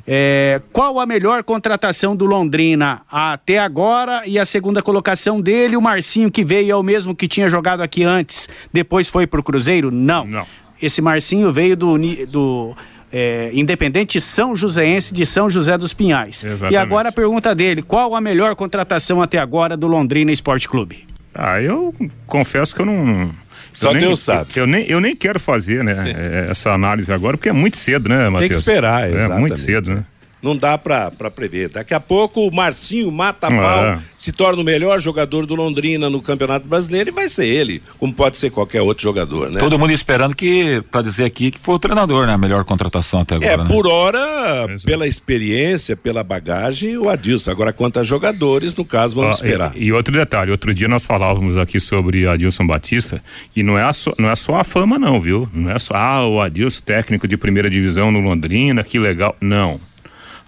[0.07, 4.23] É, qual a melhor contratação do Londrina até agora?
[4.27, 7.83] E a segunda colocação dele, o Marcinho, que veio é o mesmo que tinha jogado
[7.83, 9.91] aqui antes, depois foi para o Cruzeiro?
[9.91, 10.25] Não.
[10.25, 10.47] Não.
[10.81, 12.75] Esse Marcinho veio do, do
[13.13, 16.45] é, Independente São Joséense de São José dos Pinhais.
[16.45, 16.75] Exatamente.
[16.75, 21.07] E agora a pergunta dele: qual a melhor contratação até agora do Londrina Esporte Clube?
[21.35, 21.95] Ah, eu
[22.27, 23.31] confesso que eu não.
[23.73, 24.51] Só eu Deus nem, sabe.
[24.57, 27.79] Eu, eu, nem, eu nem quero fazer, né, é, essa análise agora, porque é muito
[27.79, 28.41] cedo, né, Matheus?
[28.41, 29.37] Tem que esperar, exatamente.
[29.37, 30.05] É muito cedo, né?
[30.43, 31.69] Não dá para prever.
[31.69, 33.99] Daqui a pouco o Marcinho mata a pau, É.
[34.17, 38.13] se torna o melhor jogador do Londrina no Campeonato Brasileiro e vai ser ele, como
[38.13, 39.61] pode ser qualquer outro jogador, né?
[39.61, 42.35] Todo mundo esperando que, pra dizer aqui, que foi o treinador, né?
[42.35, 43.65] A melhor contratação até agora, É, né?
[43.69, 44.85] por hora, Exato.
[44.87, 47.51] pela experiência, pela bagagem, o Adilson.
[47.51, 49.73] Agora, quanto a jogadores, no caso, vamos Ó, esperar.
[49.77, 53.23] E, e outro detalhe, outro dia nós falávamos aqui sobre Adilson Batista
[53.55, 55.49] e não é, a não é só a fama não, viu?
[55.53, 59.37] Não é só, ah, o Adilson técnico de primeira divisão no Londrina, que legal.
[59.41, 59.81] Não.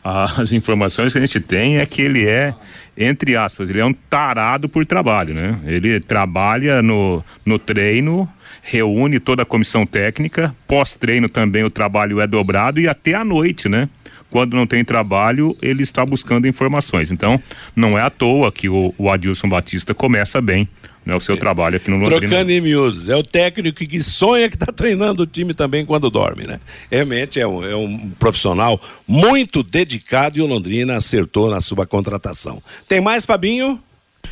[0.04, 2.54] As informações que a gente tem é que ele é,
[2.96, 5.58] entre aspas, ele é um tarado por trabalho, né?
[5.64, 8.28] Ele trabalha no, no treino,
[8.62, 13.68] reúne toda a comissão técnica, pós-treino também o trabalho é dobrado e até à noite,
[13.68, 13.88] né?
[14.28, 17.12] Quando não tem trabalho, ele está buscando informações.
[17.12, 17.40] Então,
[17.76, 20.66] não é à toa que o, o Adilson Batista começa bem
[21.04, 22.20] né, o seu trabalho aqui no Londrina.
[22.20, 26.10] Trocando em miúdos, é o técnico que sonha que está treinando o time também quando
[26.10, 26.60] dorme, né?
[26.90, 32.62] Realmente é um, é um profissional muito dedicado e o Londrina acertou na sua contratação.
[32.88, 33.80] Tem mais, Fabinho?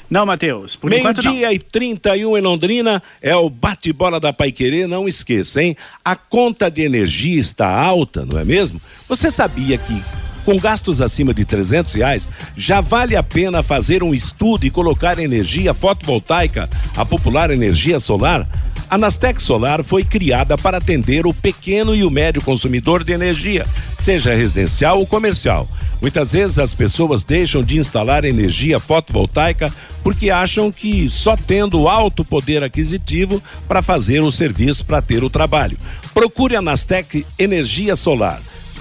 [0.09, 1.33] Não, Matheus, por enquanto não.
[1.33, 4.87] Meio-dia e 31 em Londrina é o bate-bola da Paiquerê.
[4.87, 5.77] Não esqueça, hein?
[6.05, 8.81] A conta de energia está alta, não é mesmo?
[9.09, 10.03] Você sabia que
[10.44, 15.18] com gastos acima de 300 reais, já vale a pena fazer um estudo e colocar
[15.18, 18.48] energia fotovoltaica, a popular energia solar?
[18.90, 23.64] A Nastec Solar foi criada para atender o pequeno e o médio consumidor de energia,
[23.94, 25.68] seja residencial ou comercial.
[26.00, 29.72] Muitas vezes as pessoas deixam de instalar energia fotovoltaica
[30.03, 35.31] porque acham que só tendo alto poder aquisitivo para fazer o serviço para ter o
[35.31, 35.79] trabalho.
[36.12, 38.40] Procure a Nastec Energia Solar.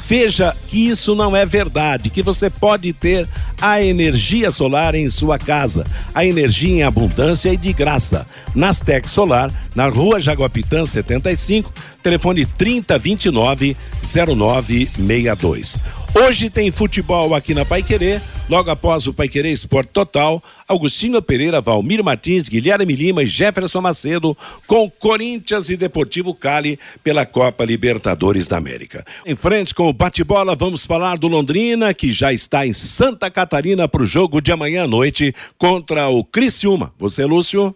[0.09, 3.29] Veja que isso não é verdade, que você pode ter
[3.61, 8.25] a energia solar em sua casa, a energia em abundância e de graça.
[8.55, 15.77] Nastec Solar, na rua Jaguapitã 75, telefone 3029 0962.
[16.13, 18.19] Hoje tem futebol aqui na Paiquerê,
[18.49, 24.35] logo após o Paiquerê Esporte Total, Augustinho Pereira, Valmir Martins, Guilherme Lima e Jefferson Macedo
[24.65, 29.05] com Corinthians e Deportivo Cali pela Copa Libertadores da América.
[29.23, 33.87] Em frente com o bate-bola, vamos falar do Londrina, que já está em Santa Catarina
[33.87, 36.91] para o jogo de amanhã à noite contra o Criciúma.
[36.97, 37.75] Você, Lúcio?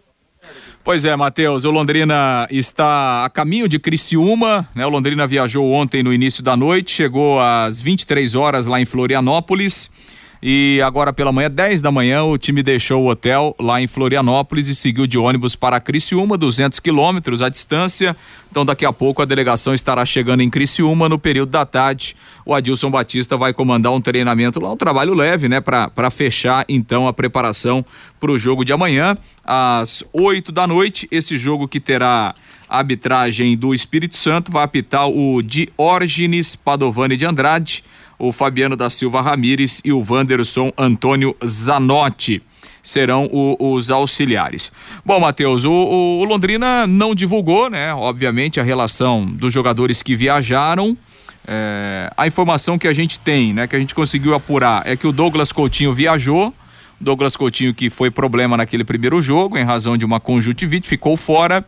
[0.84, 4.84] Pois é, Matheus, o Londrina está a caminho de Criciúma, né?
[4.84, 9.90] O Londrina viajou ontem no início da noite, chegou às 23 horas lá em Florianópolis.
[10.46, 14.68] E agora pela manhã, 10 da manhã, o time deixou o hotel lá em Florianópolis
[14.68, 18.14] e seguiu de ônibus para Criciúma, 200 quilômetros a distância.
[18.50, 22.14] Então, daqui a pouco a delegação estará chegando em Criciúma no período da tarde.
[22.44, 27.08] O Adilson Batista vai comandar um treinamento lá, um trabalho leve, né, para fechar então
[27.08, 27.82] a preparação
[28.20, 31.08] para o jogo de amanhã, às 8 da noite.
[31.10, 32.34] Esse jogo que terá
[32.68, 37.82] arbitragem do Espírito Santo vai apitar o Diógenes Padovani de Andrade
[38.28, 42.42] o Fabiano da Silva Ramires e o Wanderson Antônio Zanotti
[42.82, 44.70] serão o, os auxiliares.
[45.04, 47.94] Bom, Matheus, o, o, o, Londrina não divulgou, né?
[47.94, 50.96] Obviamente, a relação dos jogadores que viajaram.
[51.46, 55.06] É, a informação que a gente tem, né, que a gente conseguiu apurar, é que
[55.06, 56.54] o Douglas Coutinho viajou.
[57.00, 61.64] Douglas Coutinho que foi problema naquele primeiro jogo, em razão de uma conjuntivite, ficou fora.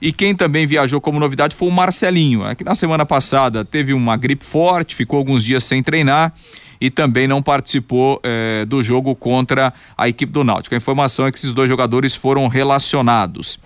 [0.00, 3.92] E quem também viajou como novidade foi o Marcelinho, é que na semana passada teve
[3.92, 6.32] uma gripe forte, ficou alguns dias sem treinar
[6.80, 10.74] e também não participou eh, do jogo contra a equipe do Náutico.
[10.74, 13.58] A informação é que esses dois jogadores foram relacionados.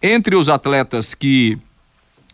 [0.00, 1.58] Entre os atletas que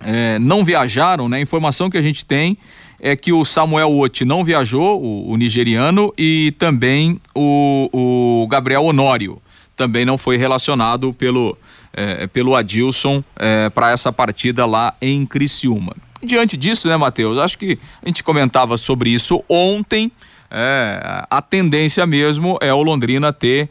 [0.00, 2.58] eh, não viajaram, né, a informação que a gente tem
[3.00, 8.84] é que o Samuel Oti não viajou, o, o nigeriano, e também o, o Gabriel
[8.84, 9.40] Honório
[9.74, 11.56] também não foi relacionado pelo
[11.96, 15.96] é, pelo Adilson é, para essa partida lá em Criciúma.
[16.22, 17.38] Diante disso, né, Matheus?
[17.38, 20.12] Acho que a gente comentava sobre isso ontem.
[20.50, 23.68] É, a tendência mesmo é o Londrina ter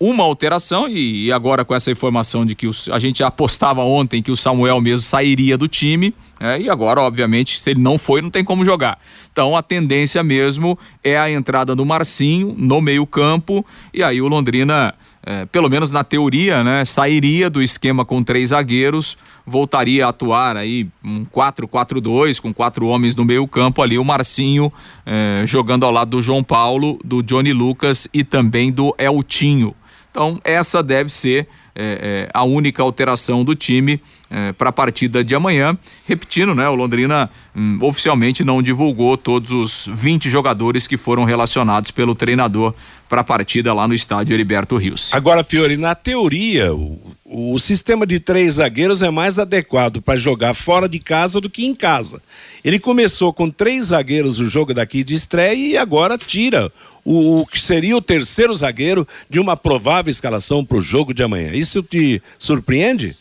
[0.00, 4.22] uma alteração e, e agora com essa informação de que os, a gente apostava ontem
[4.22, 8.22] que o Samuel mesmo sairia do time é, e agora obviamente se ele não foi
[8.22, 9.00] não tem como jogar
[9.32, 14.28] então a tendência mesmo é a entrada do Marcinho no meio campo e aí o
[14.28, 14.94] Londrina
[15.28, 19.14] é, pelo menos na teoria, né, sairia do esquema com três zagueiros,
[19.46, 24.72] voltaria a atuar aí um 4-4-2, com quatro homens no meio campo ali, o Marcinho
[25.04, 29.74] é, jogando ao lado do João Paulo, do Johnny Lucas e também do Eltinho.
[30.10, 31.46] Então, essa deve ser
[31.80, 35.78] é, é, a única alteração do time é, para a partida de amanhã.
[36.06, 36.68] Repetindo, né?
[36.68, 42.74] O Londrina hum, oficialmente não divulgou todos os 20 jogadores que foram relacionados pelo treinador
[43.08, 45.14] para a partida lá no estádio Heriberto Rios.
[45.14, 50.54] Agora, Fiore, na teoria, o, o sistema de três zagueiros é mais adequado para jogar
[50.54, 52.20] fora de casa do que em casa.
[52.64, 56.72] Ele começou com três zagueiros no jogo daqui de estreia e agora tira
[57.08, 61.22] o, o que seria o terceiro zagueiro de uma provável escalação para o jogo de
[61.22, 61.52] amanhã.
[61.52, 63.16] Isso te surpreende?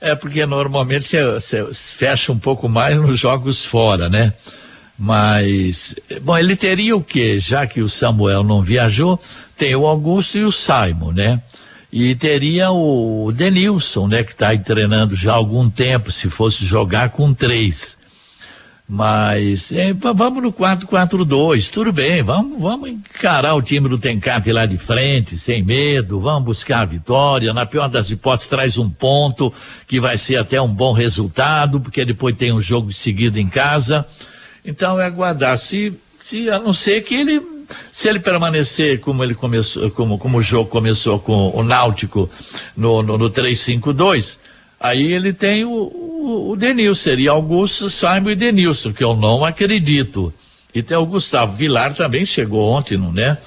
[0.00, 4.32] É porque normalmente você fecha um pouco mais nos jogos fora, né?
[4.98, 7.38] Mas, bom, ele teria o quê?
[7.38, 9.20] Já que o Samuel não viajou,
[9.58, 11.42] tem o Augusto e o Simon, né?
[11.92, 14.24] E teria o Denilson, né?
[14.24, 17.95] Que está aí treinando já há algum tempo, se fosse jogar com três.
[18.88, 24.64] Mas é, vamos no 4-4-2, tudo bem, vamos, vamos encarar o time do Tencate lá
[24.64, 27.52] de frente, sem medo, vamos buscar a vitória.
[27.52, 29.52] Na pior das hipóteses, traz um ponto,
[29.88, 34.06] que vai ser até um bom resultado, porque depois tem um jogo seguido em casa.
[34.64, 35.58] Então é aguardar.
[35.58, 37.42] Se, se a não ser que ele,
[37.90, 42.30] se ele permanecer como ele começou, como, como o jogo começou com o Náutico
[42.76, 44.38] no, no, no 3-5-2,
[44.88, 49.44] aí ele tem o, o, o Denilson, seria Augusto, Simon e Denilson, que eu não
[49.44, 50.32] acredito.
[50.74, 53.38] E tem o Gustavo Vilar também chegou ontem, não é?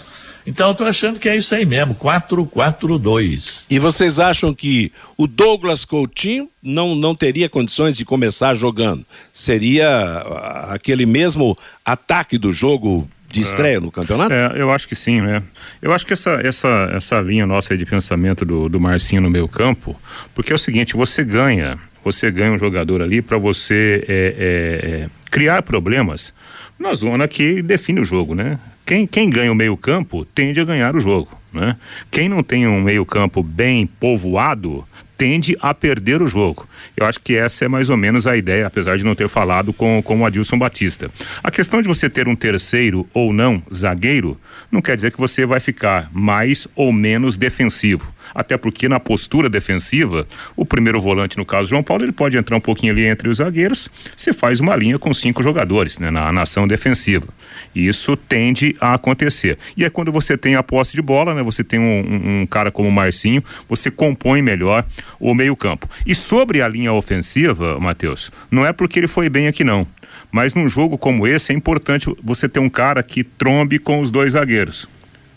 [0.47, 3.65] Então eu tô achando que é isso aí mesmo, 4-4-2.
[3.69, 9.05] E vocês acham que o Douglas Coutinho não, não teria condições de começar jogando?
[9.31, 10.23] Seria
[10.69, 14.33] aquele mesmo ataque do jogo de estreia é, no campeonato?
[14.33, 15.43] É, eu acho que sim, né?
[15.81, 19.47] Eu acho que essa, essa, essa linha nossa de pensamento do, do Marcinho no meio
[19.47, 19.99] campo,
[20.33, 24.89] porque é o seguinte, você ganha, você ganha um jogador ali para você é, é,
[24.89, 26.33] é, criar problemas
[26.77, 28.59] na zona que define o jogo, né?
[28.85, 31.39] Quem, quem ganha o meio-campo tende a ganhar o jogo.
[31.53, 31.75] Né?
[32.09, 34.83] Quem não tem um meio-campo bem povoado
[35.19, 36.65] tende a perder o jogo.
[36.95, 39.73] Eu acho que essa é mais ou menos a ideia, apesar de não ter falado
[39.73, 41.11] com, com o Adilson Batista.
[41.43, 44.39] A questão de você ter um terceiro ou não zagueiro
[44.71, 49.49] não quer dizer que você vai ficar mais ou menos defensivo até porque na postura
[49.49, 53.29] defensiva, o primeiro volante, no caso João Paulo, ele pode entrar um pouquinho ali entre
[53.29, 57.27] os zagueiros, você faz uma linha com cinco jogadores, né, na, na ação defensiva.
[57.73, 59.57] Isso tende a acontecer.
[59.75, 62.71] E é quando você tem a posse de bola, né, você tem um, um cara
[62.71, 64.85] como o Marcinho, você compõe melhor
[65.19, 65.89] o meio-campo.
[66.05, 69.87] E sobre a linha ofensiva, Matheus, não é porque ele foi bem aqui não.
[70.31, 74.11] Mas num jogo como esse é importante você ter um cara que trombe com os
[74.11, 74.87] dois zagueiros.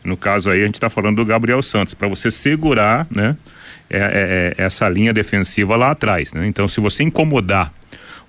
[0.04, 3.36] No caso aí, a gente está falando do Gabriel Santos, para você segurar, né?
[3.88, 6.46] É, é, é, essa linha defensiva lá atrás, né?
[6.46, 7.70] Então, se você incomodar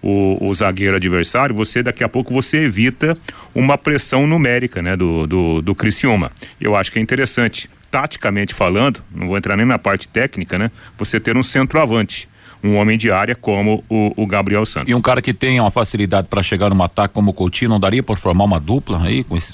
[0.01, 3.17] o, o, zagueiro adversário, você daqui a pouco você evita
[3.55, 4.97] uma pressão numérica, né?
[4.97, 6.31] Do, do, do Criciúma.
[6.59, 10.69] Eu acho que é interessante, taticamente falando, não vou entrar nem na parte técnica, né?
[10.97, 12.27] Você ter um centroavante
[12.63, 14.89] um homem de área como o, o, Gabriel Santos.
[14.89, 17.79] E um cara que tenha uma facilidade para chegar no ataque como o Coutinho, não
[17.79, 19.53] daria por formar uma dupla aí com isso?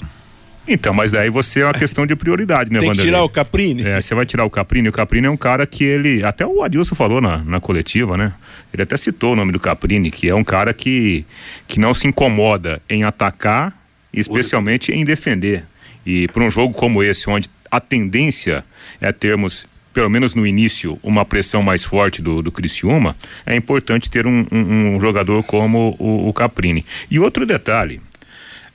[0.68, 3.82] Então, mas daí você é uma questão de prioridade, né, Tem que tirar o Caprini.
[3.82, 4.88] É, você vai tirar o Caprini.
[4.88, 6.22] O Caprini é um cara que ele.
[6.22, 8.32] Até o Adilson falou na, na coletiva, né?
[8.72, 11.24] Ele até citou o nome do Caprini, que é um cara que,
[11.66, 13.76] que não se incomoda em atacar,
[14.12, 15.64] especialmente em defender.
[16.06, 18.64] E para um jogo como esse, onde a tendência
[19.00, 24.08] é termos pelo menos no início, uma pressão mais forte do, do Criciúma, é importante
[24.08, 26.86] ter um, um, um jogador como o, o Caprini.
[27.10, 28.00] E outro detalhe,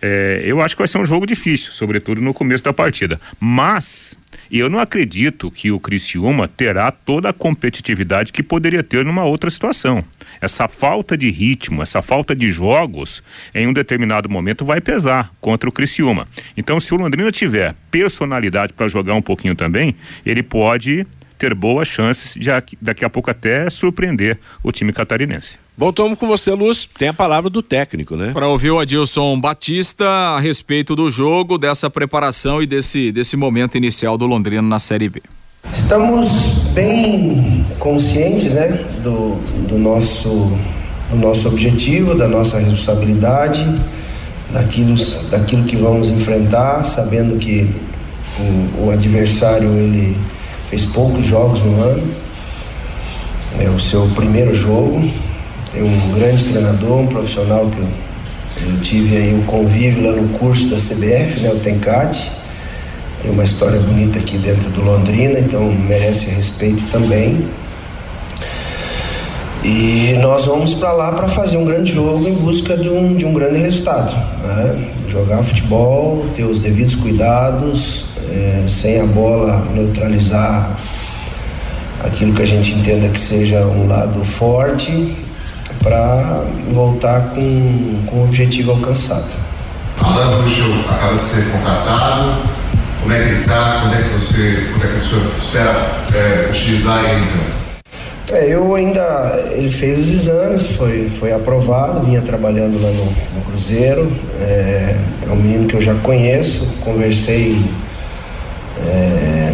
[0.07, 3.19] é, eu acho que vai ser um jogo difícil, sobretudo no começo da partida.
[3.39, 4.15] Mas
[4.51, 9.49] eu não acredito que o Criciúma terá toda a competitividade que poderia ter numa outra
[9.49, 10.05] situação.
[10.39, 15.67] Essa falta de ritmo, essa falta de jogos, em um determinado momento vai pesar contra
[15.67, 16.27] o Criciúma.
[16.55, 21.87] Então, se o Londrina tiver personalidade para jogar um pouquinho também, ele pode ter boas
[21.87, 22.49] chances de
[22.81, 25.57] daqui a pouco até surpreender o time catarinense.
[25.77, 26.87] Voltamos com você, Luz.
[26.97, 28.31] Tem a palavra do técnico, né?
[28.31, 33.75] Para ouvir o Adilson Batista a respeito do jogo, dessa preparação e desse, desse momento
[33.75, 35.21] inicial do Londrina na Série B.
[35.73, 36.29] Estamos
[36.73, 39.35] bem conscientes, né, do,
[39.67, 40.55] do nosso
[41.09, 43.63] do nosso objetivo, da nossa responsabilidade,
[44.51, 44.95] daquilo,
[45.29, 47.69] daquilo que vamos enfrentar, sabendo que
[48.39, 50.17] o, o adversário ele
[50.75, 52.03] fez poucos jogos no ano.
[53.59, 55.09] É o seu primeiro jogo.
[55.71, 57.87] Tem um grande treinador, um profissional que eu,
[58.67, 62.29] eu tive aí o convívio lá no curso da CBF, né, o Tencate.
[63.21, 67.47] Tem uma história bonita aqui dentro do Londrina, então merece respeito também.
[69.63, 73.25] E nós vamos para lá para fazer um grande jogo em busca de um, de
[73.25, 74.13] um grande resultado.
[74.43, 74.89] Né?
[75.07, 80.75] Jogar futebol, ter os devidos cuidados, é, sem a bola neutralizar
[82.03, 85.17] aquilo que a gente entenda que seja um lado forte
[85.83, 89.27] para voltar com, com o objetivo alcançado.
[90.01, 92.41] Alan Ruxo acaba de ser contratado,
[93.01, 96.47] como é que ele está, quando é que você, quando é que você espera é,
[96.49, 97.55] utilizar ele então?
[98.31, 99.45] É, eu ainda.
[99.51, 104.11] Ele fez os exames, foi, foi aprovado, vinha trabalhando lá no, no Cruzeiro.
[104.41, 104.95] É,
[105.27, 107.63] é, um menino que eu já conheço, conversei
[108.83, 109.53] é,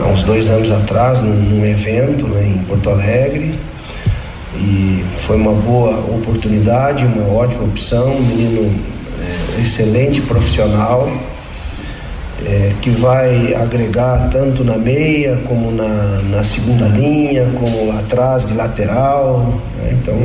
[0.00, 3.54] há uns dois anos atrás num, num evento né, em Porto Alegre.
[4.54, 8.74] E foi uma boa oportunidade, uma ótima opção, um menino
[9.20, 11.08] é, excelente profissional
[12.44, 18.54] é, que vai agregar tanto na meia como na, na segunda linha, como atrás de
[18.54, 19.60] lateral.
[19.78, 19.90] Né?
[19.92, 20.16] Então,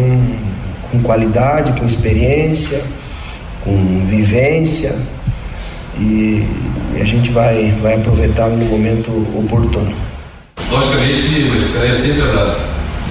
[0.91, 2.81] com qualidade, com experiência,
[3.63, 4.95] com vivência
[5.99, 6.45] e,
[6.99, 9.93] a gente vai, vai aproveitá-lo no momento oportuno.
[10.71, 12.57] Logicamente, a estreia sempre era,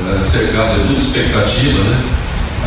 [0.09, 2.05] era cercada de muita expectativa, né?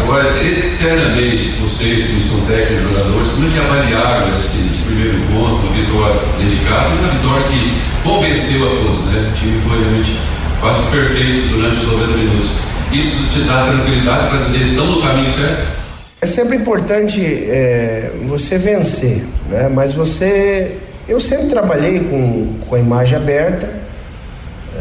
[0.01, 5.75] Agora, eternamente, vocês, comissão técnica, jogadores, como é que avaliaram esse, esse primeiro encontro, uma
[5.75, 9.29] vitória dentro de casa uma vitória que convenceu a todos, né?
[9.29, 10.17] O time foi realmente
[10.61, 12.49] quase perfeito durante os 90 minutos.
[12.93, 15.79] Isso te dá tranquilidade para dizer, estão no caminho certo?
[16.21, 19.69] É sempre importante é, você vencer, né?
[19.69, 20.75] Mas você,
[21.07, 23.69] eu sempre trabalhei com, com a imagem aberta.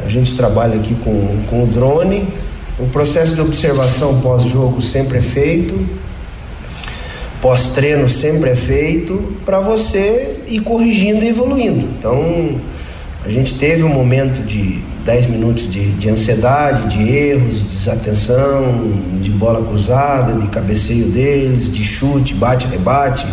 [0.05, 2.27] A gente trabalha aqui com, com o drone,
[2.77, 5.87] o processo de observação pós-jogo sempre é feito,
[7.41, 11.89] pós-treino sempre é feito, para você ir corrigindo e evoluindo.
[11.99, 12.61] Então,
[13.25, 18.93] a gente teve um momento de 10 minutos de, de ansiedade, de erros, de desatenção,
[19.23, 23.27] de bola cruzada, de cabeceio deles, de chute, bate-rebate,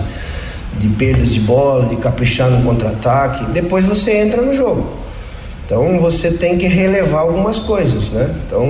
[0.80, 3.44] de perdas de bola, de caprichar no contra-ataque.
[3.52, 4.90] Depois você entra no jogo.
[5.66, 8.34] Então você tem que relevar algumas coisas, né?
[8.48, 8.66] Então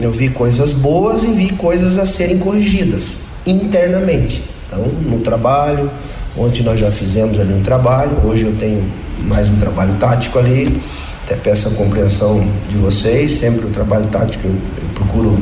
[0.00, 4.42] eu vi coisas boas e vi coisas a serem corrigidas internamente.
[4.66, 5.88] Então no trabalho,
[6.36, 8.84] ontem nós já fizemos ali um trabalho, hoje eu tenho
[9.28, 10.82] mais um trabalho tático ali.
[11.28, 15.38] Até peço a compreensão de vocês, sempre o trabalho tático eu, eu procuro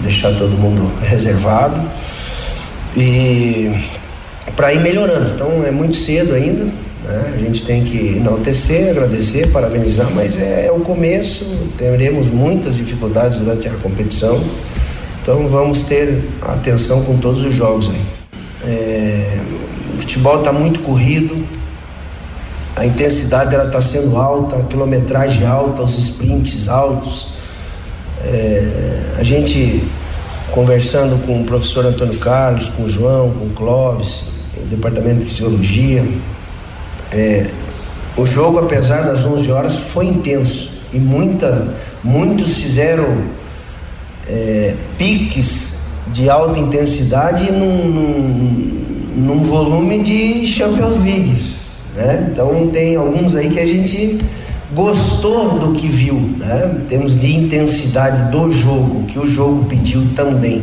[0.00, 1.80] deixar todo mundo reservado
[2.96, 3.70] e
[4.56, 5.32] para ir melhorando.
[5.32, 7.34] Então é muito cedo ainda, né?
[7.36, 13.38] A gente tem que enaltecer, agradecer, parabenizar, mas é, é o começo, teremos muitas dificuldades
[13.38, 14.42] durante a competição,
[15.22, 18.02] então vamos ter atenção com todos os jogos aí.
[18.64, 19.40] É,
[19.94, 21.46] o futebol está muito corrido,
[22.76, 27.28] a intensidade ela está sendo alta, a quilometragem alta, os sprints altos.
[28.24, 29.82] É, a gente
[30.52, 34.24] conversando com o professor Antônio Carlos, com o João, com o Clóvis,
[34.56, 36.06] o departamento de fisiologia,
[37.10, 37.46] é,
[38.16, 43.24] o jogo, apesar das 11 horas, foi intenso e muita, muitos fizeram
[44.28, 51.51] é, piques de alta intensidade num, num, num, volume de Champions League.
[51.94, 52.30] Né?
[52.32, 54.18] Então tem alguns aí que a gente
[54.74, 56.78] gostou do que viu, né?
[56.80, 60.62] Em termos de intensidade do jogo, que o jogo pediu também.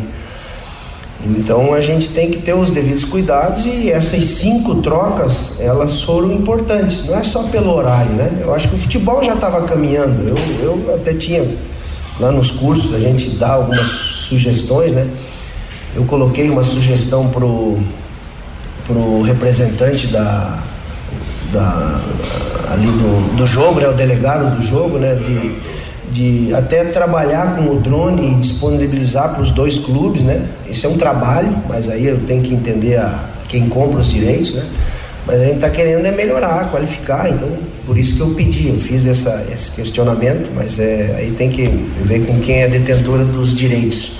[1.23, 6.31] Então a gente tem que ter os devidos cuidados e essas cinco trocas elas foram
[6.31, 7.05] importantes.
[7.05, 8.31] Não é só pelo horário, né?
[8.41, 10.27] Eu acho que o futebol já estava caminhando.
[10.27, 11.45] Eu, eu até tinha
[12.19, 15.07] lá nos cursos a gente dá algumas sugestões, né?
[15.95, 17.77] Eu coloquei uma sugestão pro
[18.87, 20.63] pro representante da,
[21.51, 22.01] da
[22.71, 23.87] ali do, do jogo, né?
[23.87, 25.15] O delegado do jogo, né?
[25.15, 25.69] De,
[26.11, 30.47] de até trabalhar com o drone e disponibilizar para os dois clubes, né?
[30.69, 34.55] Isso é um trabalho, mas aí eu tenho que entender a, quem compra os direitos,
[34.55, 34.65] né?
[35.25, 37.47] Mas a gente está querendo é melhorar, qualificar, então
[37.85, 41.67] por isso que eu pedi, eu fiz essa, esse questionamento, mas é, aí tem que
[42.01, 44.13] ver com quem é detentora dos direitos.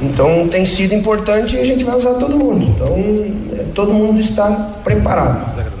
[0.00, 2.66] Então tem sido importante e a gente vai usar todo mundo.
[2.66, 4.50] Então é, todo mundo está
[4.84, 5.75] preparado.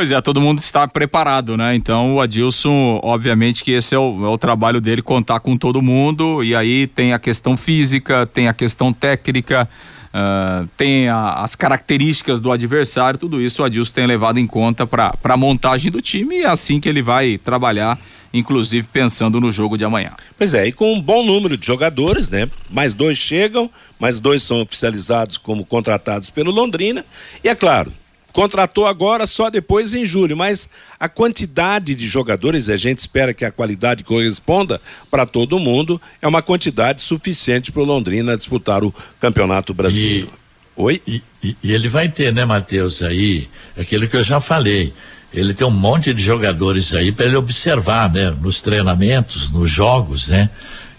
[0.00, 1.74] Pois é, todo mundo está preparado, né?
[1.74, 5.82] Então o Adilson, obviamente que esse é o, é o, trabalho dele, contar com todo
[5.82, 9.68] mundo, e aí tem a questão física, tem a questão técnica,
[10.06, 14.86] uh, tem a, as características do adversário, tudo isso o Adilson tem levado em conta
[14.86, 17.98] para a montagem do time e é assim que ele vai trabalhar,
[18.32, 20.12] inclusive pensando no jogo de amanhã.
[20.38, 22.48] Pois é, e com um bom número de jogadores, né?
[22.70, 27.04] Mais dois chegam, mais dois são oficializados como contratados pelo Londrina,
[27.44, 27.92] e é claro,
[28.32, 30.68] contratou agora só depois em julho, mas
[30.98, 36.28] a quantidade de jogadores, a gente espera que a qualidade corresponda para todo mundo, é
[36.28, 40.30] uma quantidade suficiente para o Londrina disputar o Campeonato Brasileiro.
[40.36, 40.40] E,
[40.80, 41.02] Oi?
[41.06, 44.94] E, e, e, ele vai ter, né, Matheus, aí, aquilo que eu já falei.
[45.32, 50.28] Ele tem um monte de jogadores aí para ele observar, né, nos treinamentos, nos jogos,
[50.28, 50.48] né?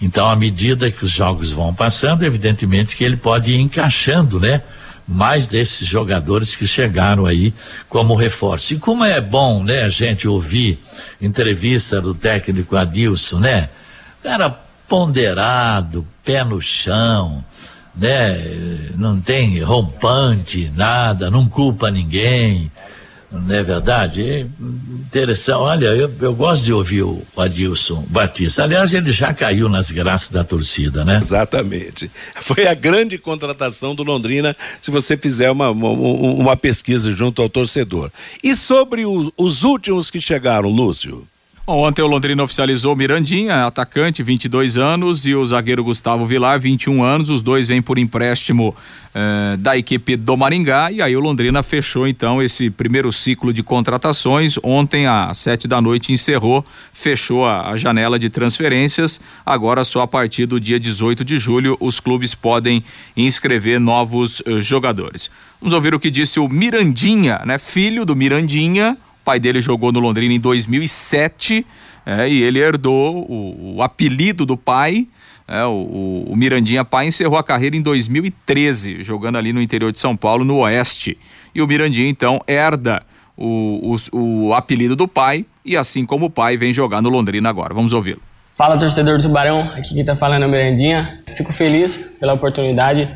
[0.01, 4.61] Então, à medida que os jogos vão passando, evidentemente que ele pode ir encaixando, né?
[5.11, 7.53] Mais desses jogadores que chegaram aí
[7.89, 8.73] como reforço.
[8.73, 10.79] E como é bom, né, a gente ouvir
[11.21, 13.69] entrevista do técnico Adilson, né?
[14.23, 14.49] Cara
[14.87, 17.43] ponderado, pé no chão,
[17.95, 18.37] né?
[18.95, 22.71] Não tem rompante, nada, não culpa ninguém.
[23.31, 24.23] Não é verdade?
[24.23, 25.55] É interessante.
[25.55, 28.63] Olha, eu, eu gosto de ouvir o Adilson Batista.
[28.63, 31.17] Aliás, ele já caiu nas graças da torcida, né?
[31.17, 32.11] Exatamente.
[32.41, 37.47] Foi a grande contratação do Londrina, se você fizer uma, uma, uma pesquisa junto ao
[37.47, 38.11] torcedor.
[38.43, 41.25] E sobre os, os últimos que chegaram, Lúcio?
[41.67, 47.29] Ontem o Londrina oficializou Mirandinha, atacante, 22 anos, e o zagueiro Gustavo Vilar, 21 anos.
[47.29, 48.75] Os dois vêm por empréstimo
[49.13, 50.91] eh, da equipe do Maringá.
[50.91, 54.57] E aí o Londrina fechou então esse primeiro ciclo de contratações.
[54.63, 59.21] Ontem, às sete da noite, encerrou, fechou a, a janela de transferências.
[59.45, 62.83] Agora, só a partir do dia 18 de julho, os clubes podem
[63.15, 65.29] inscrever novos eh, jogadores.
[65.61, 67.59] Vamos ouvir o que disse o Mirandinha, né?
[67.59, 71.65] Filho do Mirandinha o pai dele jogou no Londrina em 2007
[72.05, 75.07] é, e ele herdou o, o apelido do pai.
[75.47, 79.99] É, o, o, Mirandinha pai encerrou a carreira em 2013, jogando ali no interior de
[79.99, 81.17] São Paulo, no Oeste.
[81.53, 83.03] E o Mirandinha, então, herda
[83.37, 87.49] o, o, o apelido do pai e, assim como o pai, vem jogar no Londrina
[87.49, 87.73] agora.
[87.73, 88.21] Vamos ouvi-lo.
[88.55, 89.61] Fala, torcedor do Tubarão.
[89.75, 91.21] Aqui quem tá falando é o Mirandinha.
[91.35, 93.07] Fico feliz pela oportunidade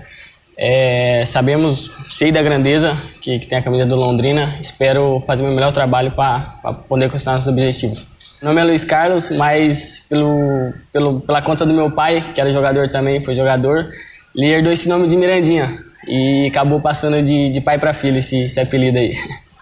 [0.58, 4.54] é, sabemos, sei da grandeza que, que, tem a camisa do Londrina.
[4.60, 6.42] Espero fazer meu melhor trabalho para
[6.88, 8.08] poder conquistar nossos objetivos.
[8.42, 12.52] Meu nome é Luiz Carlos, mas pelo, pelo, pela conta do meu pai, que era
[12.52, 13.90] jogador também, foi jogador,
[14.36, 15.70] ele herdou esse nome de Mirandinha
[16.08, 19.14] e acabou passando de, de pai para filho esse, esse apelido aí.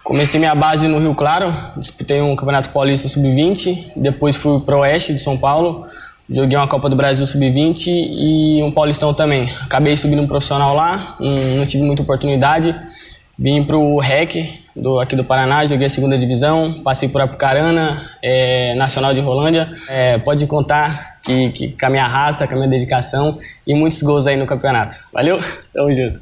[0.02, 4.80] Comecei minha base no Rio Claro, disputei um Campeonato Paulista Sub-20, depois fui para o
[4.80, 5.86] Oeste de São Paulo,
[6.28, 9.48] Joguei uma Copa do Brasil Sub-20 e um Paulistão também.
[9.62, 12.74] Acabei subindo um profissional lá, não tive muita oportunidade.
[13.38, 18.00] Vim para o REC, do, aqui do Paraná, joguei a segunda divisão, passei por Apucarana,
[18.22, 19.76] é, Nacional de Rolândia.
[19.88, 24.00] É, pode contar que, que com a minha raça, com a minha dedicação e muitos
[24.02, 24.96] gols aí no campeonato.
[25.12, 25.38] Valeu?
[25.74, 26.20] Tamo junto.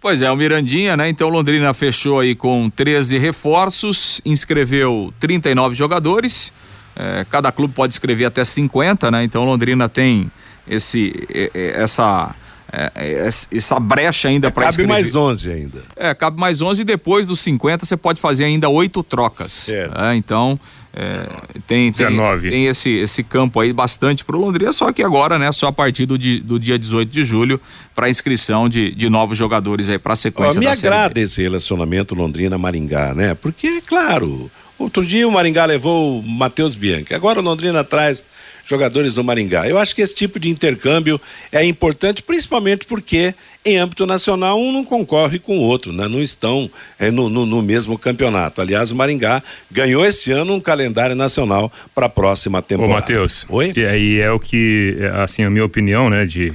[0.00, 1.08] Pois é, o Mirandinha, né?
[1.08, 6.52] Então Londrina fechou aí com 13 reforços, inscreveu 39 jogadores.
[6.98, 9.22] É, cada clube pode escrever até 50, né?
[9.22, 10.28] Então Londrina tem
[10.66, 11.14] esse,
[11.54, 12.34] essa,
[12.72, 14.88] é, essa brecha ainda para escrever.
[14.88, 15.82] Cabe mais 11 ainda.
[15.94, 19.52] É, cabe mais 11 e depois dos 50 você pode fazer ainda oito trocas.
[19.52, 19.96] Certo.
[19.96, 20.58] É, então
[20.92, 21.28] é,
[21.68, 25.52] tem, tem, tem, esse, esse campo aí bastante para o Londrina, só que agora, né,
[25.52, 27.60] só a partir do, do dia 18 de julho
[27.94, 31.40] para inscrição de, de novos jogadores aí para a sequência oh, me da agrada esse
[31.40, 33.34] relacionamento Londrina-Maringá, né?
[33.34, 37.12] Porque, claro, Outro dia o Maringá levou o Matheus Bianchi.
[37.12, 38.24] Agora o Londrina traz
[38.64, 39.66] jogadores do Maringá.
[39.66, 41.18] Eu acho que esse tipo de intercâmbio
[41.50, 46.06] é importante, principalmente porque em âmbito nacional um não concorre com o outro, né?
[46.06, 48.60] não estão é, no, no, no, mesmo campeonato.
[48.60, 52.92] Aliás, o Maringá ganhou esse ano um calendário nacional para a próxima temporada.
[52.92, 53.46] Ô, Matheus.
[53.48, 53.72] Oi?
[53.74, 56.52] E aí é o que, assim, a minha opinião, né, de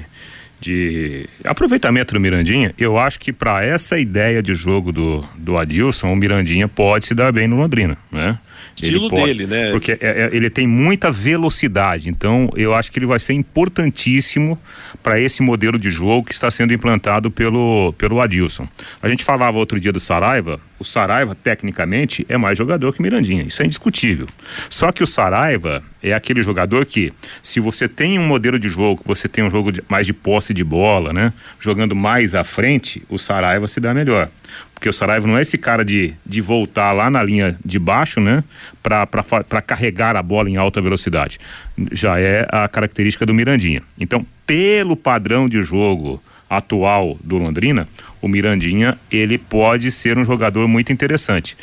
[0.63, 6.13] de aproveitamento do Mirandinha, eu acho que para essa ideia de jogo do, do Adilson,
[6.13, 8.39] o Mirandinha pode se dar bem no Londrina, né?
[8.75, 9.71] Estilo pode, dele, né?
[9.71, 14.57] Porque é, é, ele tem muita velocidade, então eu acho que ele vai ser importantíssimo
[15.01, 18.67] para esse modelo de jogo que está sendo implantado pelo, pelo Adilson.
[19.01, 23.43] A gente falava outro dia do Saraiva, o Saraiva, tecnicamente, é mais jogador que Mirandinha,
[23.43, 24.27] isso é indiscutível.
[24.69, 29.01] Só que o Saraiva é aquele jogador que, se você tem um modelo de jogo,
[29.05, 31.31] você tem um jogo de, mais de posse de bola, né?
[31.59, 34.29] Jogando mais à frente, o Saraiva se dá melhor
[34.83, 38.19] porque o Saraiva não é esse cara de, de voltar lá na linha de baixo,
[38.19, 38.43] né,
[38.81, 41.39] para carregar a bola em alta velocidade.
[41.93, 43.81] Já é a característica do Mirandinha.
[43.97, 47.87] Então, pelo padrão de jogo atual do Londrina,
[48.21, 51.55] o Mirandinha, ele pode ser um jogador muito interessante.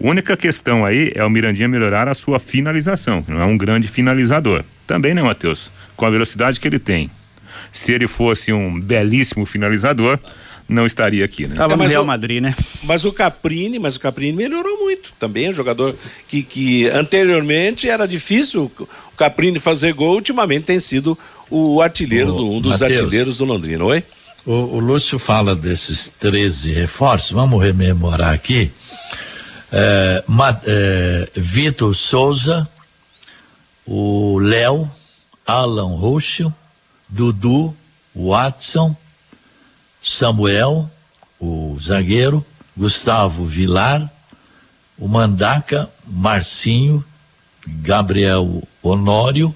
[0.00, 4.64] Única questão aí é o Mirandinha melhorar a sua finalização, não é um grande finalizador.
[4.84, 5.70] Também, né, Matheus?
[5.96, 7.08] Com a velocidade que ele tem.
[7.70, 10.18] Se ele fosse um belíssimo finalizador,
[10.68, 11.54] não estaria aqui, né?
[11.54, 12.54] Tava é, no Real Madrid, né?
[12.82, 15.12] Mas o Caprini, mas o Caprini melhorou muito.
[15.18, 15.94] Também é um jogador
[16.26, 21.18] que, que anteriormente era difícil o Caprini fazer gol, ultimamente tem sido
[21.50, 23.84] o artilheiro, o, do, um dos Mateus, artilheiros do Londrina.
[23.84, 24.02] Oi?
[24.46, 28.70] O, o, Lúcio fala desses 13 reforços, vamos rememorar aqui.
[29.72, 30.22] É,
[30.66, 32.68] é, Vitor Souza,
[33.86, 34.90] o Léo,
[35.46, 36.52] Alan Roxo,
[37.08, 37.74] Dudu,
[38.14, 38.96] Watson,
[40.04, 40.90] Samuel,
[41.40, 42.44] o zagueiro,
[42.76, 44.10] Gustavo Vilar,
[44.98, 47.04] o Mandaca, Marcinho,
[47.66, 49.54] Gabriel Honório,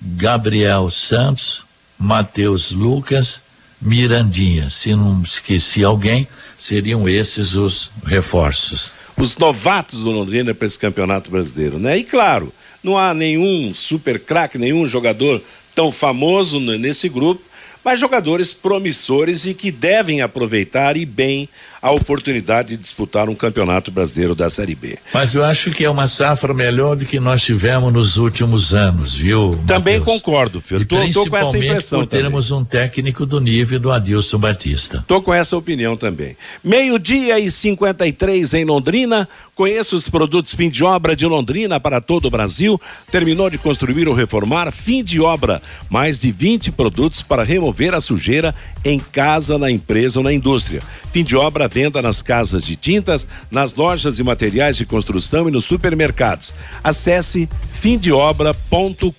[0.00, 1.64] Gabriel Santos,
[1.98, 3.42] Matheus Lucas,
[3.80, 4.70] Mirandinha.
[4.70, 8.92] Se não esqueci alguém, seriam esses os reforços.
[9.16, 11.98] Os novatos do Londrina para esse campeonato brasileiro, né?
[11.98, 12.52] E claro,
[12.82, 15.42] Não há nenhum super craque, nenhum jogador
[15.74, 17.42] tão famoso nesse grupo,
[17.84, 21.48] mas jogadores promissores e que devem aproveitar e bem
[21.80, 24.98] a oportunidade de disputar um campeonato brasileiro da Série B.
[25.12, 29.14] Mas eu acho que é uma safra melhor do que nós tivemos nos últimos anos,
[29.14, 29.58] viu?
[29.66, 30.20] Também Mateus?
[30.20, 30.84] concordo, filho.
[30.84, 32.00] Tô, tô, com essa impressão.
[32.00, 35.04] Por termos um técnico do nível do Adilson Batista.
[35.06, 36.36] Tô com essa opinião também.
[36.62, 39.28] Meio-dia e 53 em Londrina.
[39.54, 42.80] Conheça os produtos fim de obra de Londrina para todo o Brasil.
[43.10, 45.60] Terminou de construir ou reformar, fim de obra.
[45.90, 48.54] Mais de 20 produtos para remover a sujeira
[48.84, 50.80] em casa, na empresa ou na indústria.
[51.12, 55.52] Fim de obra venda nas casas de tintas, nas lojas e materiais de construção e
[55.52, 56.52] nos supermercados.
[56.82, 59.12] Acesse fimdeobra.com.br.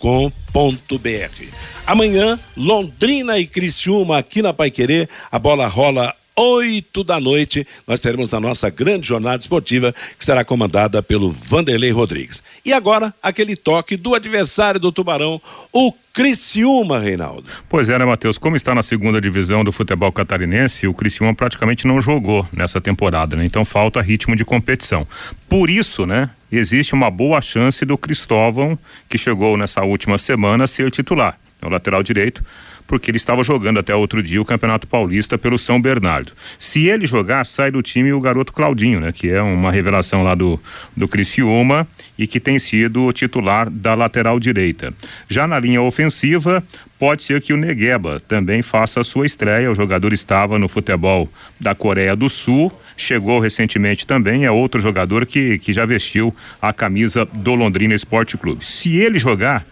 [1.87, 5.07] Amanhã, Londrina e Criciúma aqui na Paiquerê.
[5.31, 10.45] A bola rola oito da noite, nós teremos a nossa grande jornada esportiva, que será
[10.45, 12.41] comandada pelo Vanderlei Rodrigues.
[12.65, 15.41] E agora, aquele toque do adversário do Tubarão,
[15.73, 17.45] o Criciúma, Reinaldo.
[17.67, 18.37] Pois é, né, Matheus?
[18.37, 23.35] Como está na segunda divisão do futebol catarinense, o Criciúma praticamente não jogou nessa temporada,
[23.35, 23.45] né?
[23.45, 25.05] Então falta ritmo de competição.
[25.47, 28.79] Por isso, né, existe uma boa chance do Cristóvão,
[29.09, 31.37] que chegou nessa última semana, ser titular.
[31.61, 32.43] É o lateral direito
[32.89, 36.31] porque ele estava jogando até outro dia o Campeonato Paulista pelo São Bernardo.
[36.57, 39.11] Se ele jogar, sai do time o garoto Claudinho, né?
[39.11, 40.59] Que é uma revelação lá do,
[40.97, 41.87] do Criciúma
[42.17, 44.91] e que tem sido titular da lateral direita.
[45.29, 46.63] Já na linha ofensiva,
[46.97, 49.71] pode ser que o Negueba também faça a sua estreia.
[49.71, 51.29] O jogador estava no futebol
[51.59, 56.73] da Coreia do Sul, chegou recentemente também, é outro jogador que, que já vestiu a
[56.73, 58.65] camisa do Londrina Esporte Clube.
[58.65, 59.63] Se ele jogar,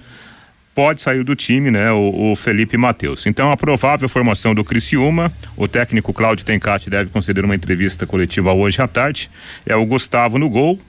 [0.78, 3.25] pode sair do time, né, o, o Felipe Matheus.
[3.25, 8.53] Então, a provável formação do Criciúma, o técnico Cláudio Tencati deve conceder uma entrevista coletiva
[8.53, 9.28] hoje à tarde,
[9.65, 10.80] é o Gustavo no gol,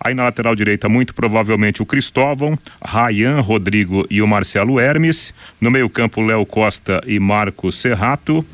[0.00, 5.34] Aí na lateral direita, muito provavelmente o Cristóvão, Rayan, Rodrigo e o Marcelo Hermes.
[5.60, 8.46] No meio-campo, Léo Costa e Marcos Serrato.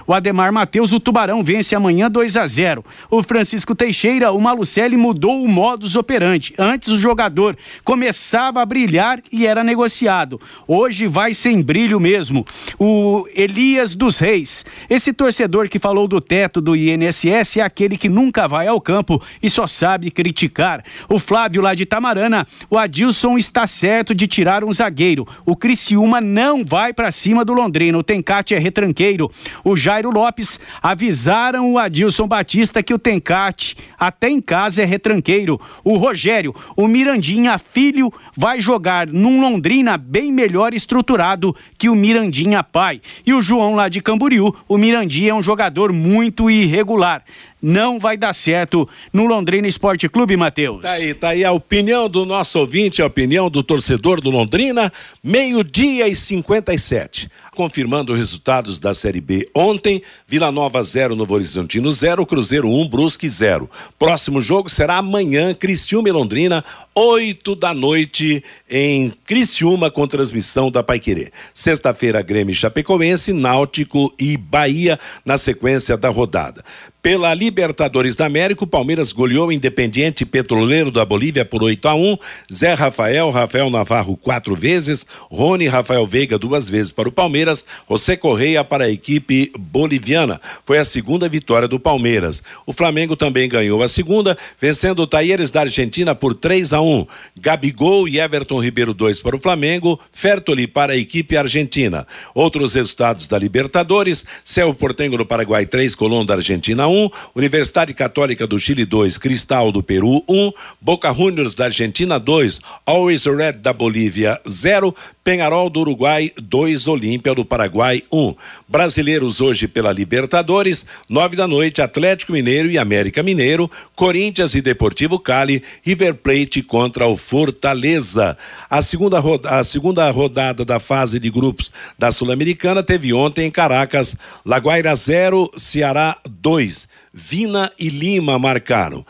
[0.06, 2.84] O Ademar Matheus, o Tubarão vence amanhã 2 a 0.
[3.10, 6.54] O Francisco Teixeira, o Malucelli mudou o modus operandi.
[6.58, 10.40] Antes o jogador começava a brilhar e era negociado.
[10.68, 12.46] Hoje vai sem brilho mesmo.
[12.80, 14.66] O Elias dos Reis.
[14.90, 19.22] Esse torcedor que falou do teto do INSS é aquele que nunca vai ao campo
[19.42, 20.84] e só sabe criticar.
[21.10, 25.28] O Flávio lá de Tamarana, o Adilson está certo de tirar um zagueiro.
[25.46, 27.98] O Criciúma não vai para cima do Londrina.
[27.98, 29.32] O Tencate é retranqueiro.
[29.64, 35.60] O Jairo Lopes avisaram o Adilson Batista que o Tencate até em casa é retranqueiro
[35.84, 42.64] o Rogério, o Mirandinha filho, vai jogar num Londrina bem melhor estruturado que o Mirandinha
[42.64, 43.02] pai.
[43.26, 47.24] E o João lá de Camboriú, o Mirandinha é um jogador muito irregular
[47.62, 50.84] não vai dar certo no Londrina Esporte Clube, Matheus.
[50.84, 54.94] Tá aí, tá aí a opinião do nosso ouvinte, a opinião do torcedor do Londrina,
[55.24, 61.92] meio-dia e 57 confirmando os resultados da Série B ontem, Vila Nova 0, Novo Horizontino
[61.92, 63.68] 0, Cruzeiro 1, um, Brusque 0.
[63.98, 70.84] Próximo jogo será amanhã, Cristiúma e Londrina, 8 da noite em Criciúma com transmissão da
[70.84, 71.32] Paiquerê.
[71.54, 76.64] Sexta-feira, Grêmio Chapecoense, Náutico e Bahia na sequência da rodada.
[77.06, 81.94] Pela Libertadores da América, o Palmeiras goleou o Independiente Petroleiro da Bolívia por 8 a
[81.94, 82.18] 1
[82.52, 88.18] Zé Rafael, Rafael Navarro quatro vezes, Rony Rafael Veiga duas vezes para o Palmeiras, José
[88.18, 90.42] Correia para a equipe boliviana.
[90.66, 92.42] Foi a segunda vitória do Palmeiras.
[92.66, 97.06] O Flamengo também ganhou a segunda, vencendo o Taieres da Argentina por 3 a 1
[97.40, 102.08] Gabigol e Everton Ribeiro dois para o Flamengo, Fertoli para a equipe argentina.
[102.34, 106.95] Outros resultados da Libertadores, Céu Portengo do Paraguai 3, Colón da Argentina 1, um,
[107.36, 112.60] Universidade Católica do Chile 2, Cristal do Peru 1, um, Boca Juniors da Argentina 2,
[112.86, 118.28] Always Red da Bolívia 0, Penharol do Uruguai 2, Olímpia do Paraguai 1.
[118.28, 118.36] Um.
[118.68, 125.18] Brasileiros hoje pela Libertadores, nove da noite, Atlético Mineiro e América Mineiro, Corinthians e Deportivo
[125.18, 128.38] Cali, River Plate contra o Fortaleza.
[128.70, 134.16] A segunda, a segunda rodada da fase de grupos da Sul-Americana teve ontem em Caracas,
[134.46, 136.88] Laguaira 0, Ceará 2.
[137.18, 139.06] Vina e Lima marcaram.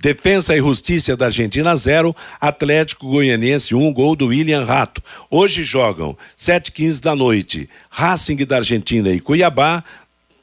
[0.00, 5.02] Defensa e Justiça da Argentina 0, Atlético Goianiense 1, um, gol do William Rato.
[5.30, 9.84] Hoje jogam 7h15 da noite, Racing da Argentina e Cuiabá,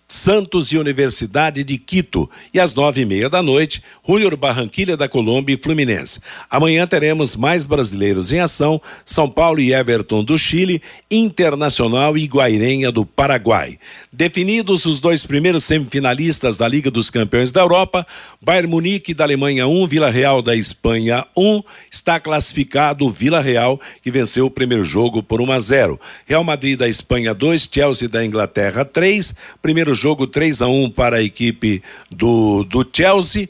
[0.08, 2.30] Santos e Universidade de Quito.
[2.54, 6.22] E às nove e meia da noite, Júnior Barranquilha da Colômbia e Fluminense.
[6.50, 10.82] Amanhã teremos mais brasileiros em ação: São Paulo e Everton do Chile,
[11.12, 13.78] Internacional e Guairenha do Paraguai.
[14.12, 18.08] Definidos os dois primeiros semifinalistas da Liga dos Campeões da Europa,
[18.42, 23.10] Bayern Munique da Alemanha 1, um, Vila Real da Espanha 1, um, está classificado o
[23.10, 26.00] Vila Real, que venceu o primeiro jogo por 1 a 0.
[26.26, 31.18] Real Madrid da Espanha 2, Chelsea da Inglaterra 3, primeiro jogo 3 a 1 para
[31.18, 33.50] a equipe do, do Chelsea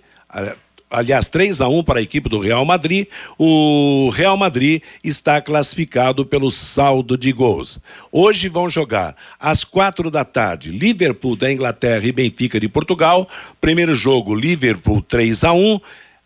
[0.89, 3.07] aliás, 3 a 1 para a equipe do Real Madrid.
[3.37, 7.79] O Real Madrid está classificado pelo saldo de gols.
[8.11, 13.27] Hoje vão jogar às quatro da tarde, Liverpool da Inglaterra e Benfica de Portugal.
[13.59, 15.79] Primeiro jogo, Liverpool 3 a 1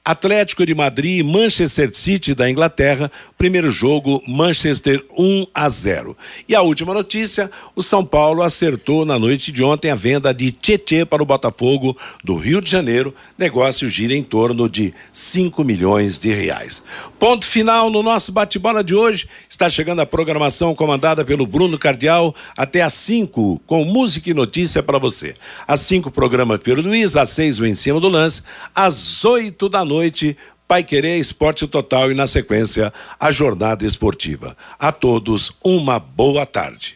[0.03, 6.17] Atlético de Madrid Manchester City da Inglaterra, primeiro jogo Manchester 1 a 0.
[6.49, 10.51] E a última notícia, o São Paulo acertou na noite de ontem a venda de
[10.51, 16.19] Tietê para o Botafogo do Rio de Janeiro, negócio gira em torno de 5 milhões
[16.19, 16.83] de reais.
[17.21, 22.33] Ponto final no nosso bate-bola de hoje, está chegando a programação comandada pelo Bruno Cardial
[22.57, 25.35] até às 5 com música e notícia para você.
[25.67, 28.41] Às 5 programa Filho Luiz, às 6 o em cima do lance,
[28.73, 30.35] às 8 da noite,
[30.67, 34.57] Pai Querer Esporte Total e, na sequência, a jornada esportiva.
[34.79, 36.95] A todos, uma boa tarde.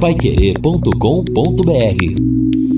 [0.00, 2.71] Paiquerê.com.br